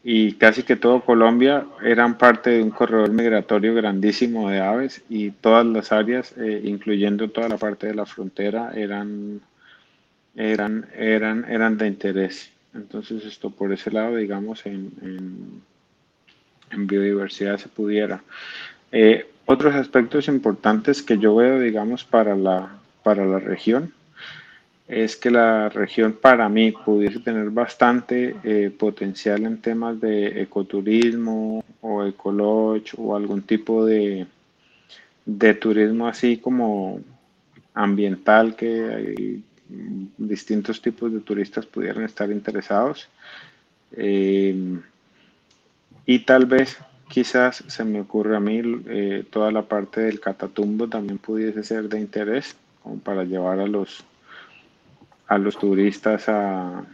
[0.08, 5.32] y casi que todo Colombia eran parte de un corredor migratorio grandísimo de aves y
[5.32, 9.40] todas las áreas, eh, incluyendo toda la parte de la frontera, eran,
[10.36, 12.52] eran, eran, eran de interés.
[12.72, 14.92] Entonces esto por ese lado, digamos, en,
[16.70, 18.22] en, biodiversidad se pudiera.
[18.92, 23.92] Eh, otros aspectos importantes que yo veo, digamos, para la, para la región
[24.88, 31.64] es que la región para mí pudiese tener bastante eh, potencial en temas de ecoturismo
[31.80, 34.26] o ecolodge o algún tipo de,
[35.24, 37.00] de turismo así como
[37.74, 39.42] ambiental que hay
[40.16, 43.08] distintos tipos de turistas pudieran estar interesados.
[43.92, 44.78] Eh,
[46.06, 46.78] y tal vez,
[47.08, 51.88] quizás se me ocurre a mí, eh, toda la parte del catatumbo también pudiese ser
[51.88, 54.04] de interés, como para llevar a los
[55.28, 56.84] a los turistas a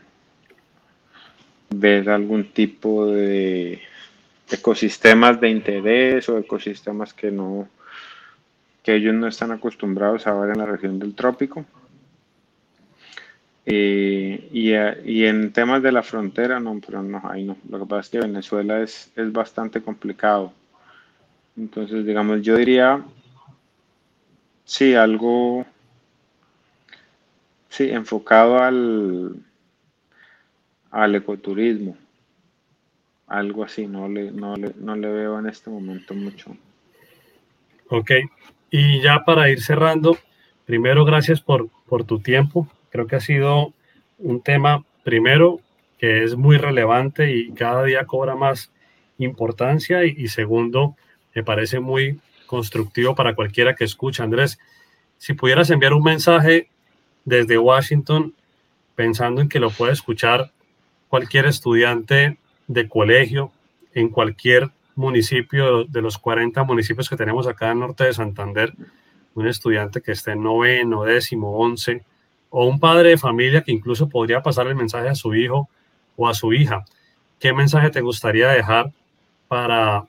[1.71, 3.81] ver algún tipo de
[4.51, 7.69] ecosistemas de interés o ecosistemas que no
[8.83, 11.65] que ellos no están acostumbrados a ver en la región del trópico.
[13.65, 17.57] Eh, y, y, en temas de la frontera, no, pero no, ahí no.
[17.69, 20.53] Lo que pasa es que Venezuela es, es bastante complicado.
[21.57, 23.01] Entonces, digamos, yo diría,
[24.65, 25.65] sí, algo
[27.73, 29.35] Sí, enfocado al,
[30.91, 31.97] al ecoturismo.
[33.27, 36.55] Algo así, no le, no, le, no le veo en este momento mucho.
[37.89, 38.11] Ok,
[38.71, 40.19] y ya para ir cerrando,
[40.67, 42.69] primero gracias por, por tu tiempo.
[42.91, 43.73] Creo que ha sido
[44.19, 45.61] un tema, primero,
[45.97, 48.71] que es muy relevante y cada día cobra más
[49.17, 50.05] importancia.
[50.05, 50.95] Y, y, segundo,
[51.35, 54.25] me parece muy constructivo para cualquiera que escucha.
[54.25, 54.59] Andrés,
[55.17, 56.69] si pudieras enviar un mensaje
[57.25, 58.35] desde Washington,
[58.95, 60.53] pensando en que lo puede escuchar
[61.09, 63.53] cualquier estudiante de colegio
[63.95, 68.75] en cualquier municipio de los 40 municipios que tenemos acá en norte de Santander,
[69.35, 72.05] un estudiante que esté en noveno, décimo, once,
[72.51, 75.69] o un padre de familia que incluso podría pasar el mensaje a su hijo
[76.17, 76.85] o a su hija.
[77.39, 78.93] ¿Qué mensaje te gustaría dejar
[79.49, 80.05] para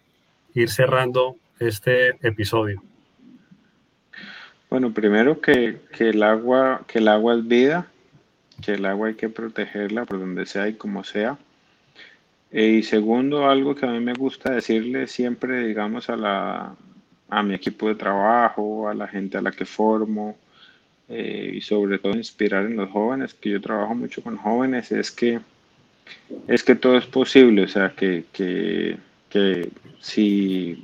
[0.53, 2.83] ir cerrando este episodio?
[4.73, 7.85] Bueno, primero que, el agua, que el agua es vida,
[8.65, 11.37] que el agua hay que protegerla por donde sea y como sea.
[12.51, 16.75] Eh, y segundo, algo que a mí me gusta decirle siempre, digamos, a, la,
[17.29, 20.39] a mi equipo de trabajo, a la gente a la que formo,
[21.07, 25.11] eh, y sobre todo inspirar en los jóvenes, que yo trabajo mucho con jóvenes, es
[25.11, 25.39] que,
[26.47, 28.97] es que todo es posible, o sea, que, que,
[29.29, 29.69] que
[29.99, 30.83] si,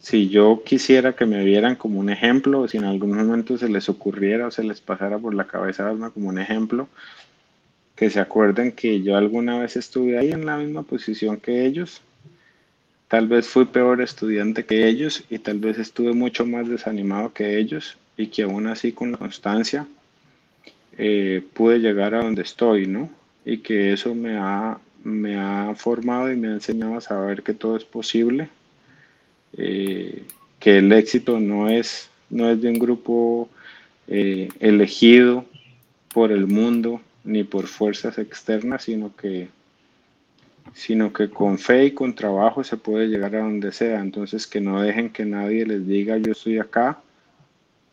[0.00, 3.88] si yo quisiera que me vieran como un ejemplo, si en algún momento se les
[3.88, 6.88] ocurriera o se les pasara por la cabeza darme como un ejemplo,
[7.94, 12.00] que se acuerden que yo alguna vez estuve ahí en la misma posición que ellos.
[13.08, 17.58] Tal vez fui peor estudiante que ellos y tal vez estuve mucho más desanimado que
[17.58, 19.86] ellos y que aún así con la constancia
[20.96, 23.10] eh, pude llegar a donde estoy, ¿no?
[23.44, 27.52] Y que eso me ha, me ha formado y me ha enseñado a saber que
[27.52, 28.48] todo es posible,
[29.56, 30.24] eh,
[30.58, 33.48] que el éxito no es, no es de un grupo
[34.08, 35.44] eh, elegido
[36.12, 39.48] por el mundo ni por fuerzas externas, sino que,
[40.74, 44.00] sino que con fe y con trabajo se puede llegar a donde sea.
[44.00, 47.00] Entonces que no dejen que nadie les diga yo estoy acá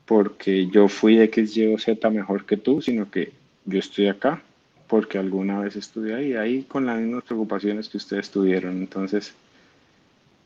[0.05, 3.33] porque yo fui X, Y o Z mejor que tú, sino que
[3.65, 4.41] yo estoy acá
[4.87, 8.77] porque alguna vez estuve ahí, ahí con las mismas preocupaciones que ustedes tuvieron.
[8.77, 9.33] Entonces,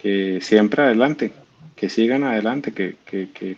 [0.01, 1.31] que siempre adelante,
[1.75, 3.57] que sigan adelante, que, que, que,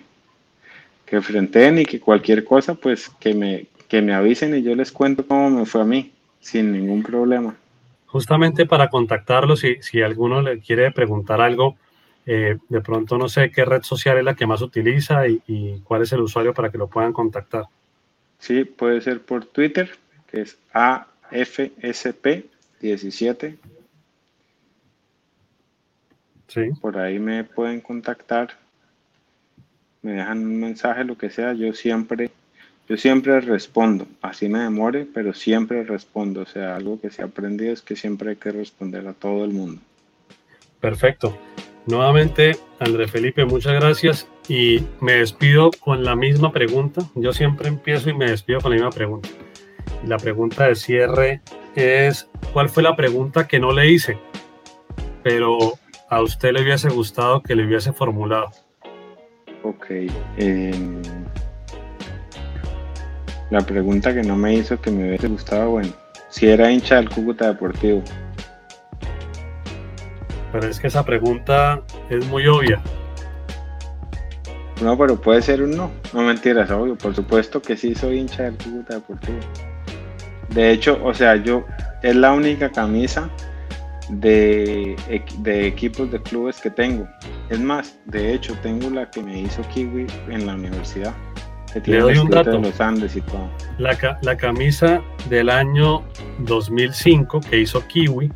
[1.06, 4.92] que enfrenten y que cualquier cosa, pues que me, que me avisen y yo les
[4.92, 7.56] cuento cómo me fue a mí, sin ningún problema.
[8.08, 11.78] Justamente para contactarlos, si, si alguno le quiere preguntar algo,
[12.26, 16.04] eh, de pronto no sé qué red social es la que más utiliza y, cuál
[16.04, 17.66] es el usuario para que lo puedan contactar.
[18.40, 19.90] Sí, puede ser por Twitter,
[20.32, 23.58] que es AFSP17.
[26.54, 26.70] Sí.
[26.80, 28.50] Por ahí me pueden contactar,
[30.04, 31.54] me dejan un mensaje, lo que sea.
[31.54, 32.30] Yo siempre,
[32.88, 34.06] yo siempre respondo.
[34.22, 36.42] Así me demore, pero siempre respondo.
[36.42, 39.46] O sea, algo que se ha aprendido es que siempre hay que responder a todo
[39.46, 39.82] el mundo.
[40.80, 41.36] Perfecto.
[41.88, 47.02] Nuevamente, André Felipe, muchas gracias y me despido con la misma pregunta.
[47.16, 49.30] Yo siempre empiezo y me despido con la misma pregunta.
[50.06, 51.42] La pregunta de cierre
[51.76, 54.18] es, ¿cuál fue la pregunta que no le hice?
[55.24, 55.74] Pero
[56.14, 58.52] a usted le hubiese gustado que le hubiese formulado.
[59.64, 59.86] Ok.
[60.38, 61.02] Em,
[63.50, 65.94] la pregunta que no me hizo que me hubiese gustado, bueno,
[66.30, 68.04] si era hincha del Cúcuta Deportivo.
[70.52, 72.82] Pero es que esa pregunta es muy obvia.
[74.82, 75.92] No, pero puede ser un no.
[76.14, 76.96] No mentiras, obvio.
[76.96, 79.40] Por supuesto que sí soy hincha del Cúcuta Deportivo.
[80.50, 81.66] De hecho, o sea, yo
[82.04, 83.30] es la única camisa
[84.10, 84.96] de,
[85.40, 87.08] de, equipos de clubes que tengo.
[87.50, 91.14] Es más, de hecho, tengo la que me hizo Kiwi en la universidad.
[91.86, 92.60] Le doy un dato.
[92.60, 93.50] Los Andes y todo.
[93.80, 96.04] La, la camisa del año
[96.40, 98.32] 2005 que hizo Kiwi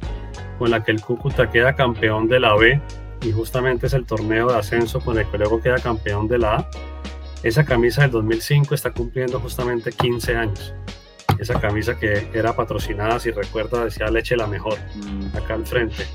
[0.58, 2.82] con la que el Cúcuta queda campeón de la B
[3.22, 6.56] y justamente es el torneo de ascenso con el que luego queda campeón de la
[6.56, 6.70] A.
[7.44, 10.74] Esa camisa del 2005 está cumpliendo justamente 15 años.
[11.40, 15.38] Esa camisa que era patrocinada, si recuerda, decía leche la mejor, mm.
[15.38, 16.06] acá al frente,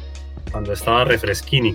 [0.51, 1.75] cuando estaba Refresquini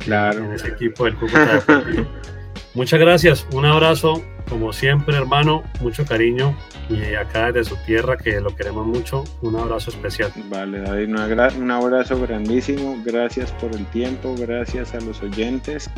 [0.00, 0.44] claro.
[0.44, 2.06] en ese equipo del Cúcuta Deportivo.
[2.74, 6.56] Muchas gracias, un abrazo, como siempre, hermano, mucho cariño
[6.90, 10.32] y acá desde su tierra, que lo queremos mucho, un abrazo especial.
[10.50, 11.08] Vale, David,
[11.56, 15.88] un abrazo grandísimo, gracias por el tiempo, gracias a los oyentes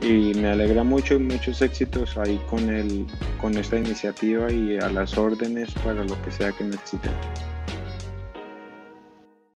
[0.00, 3.06] y me alegra mucho y muchos éxitos ahí con, el,
[3.40, 7.12] con esta iniciativa y a las órdenes para lo que sea que necesiten.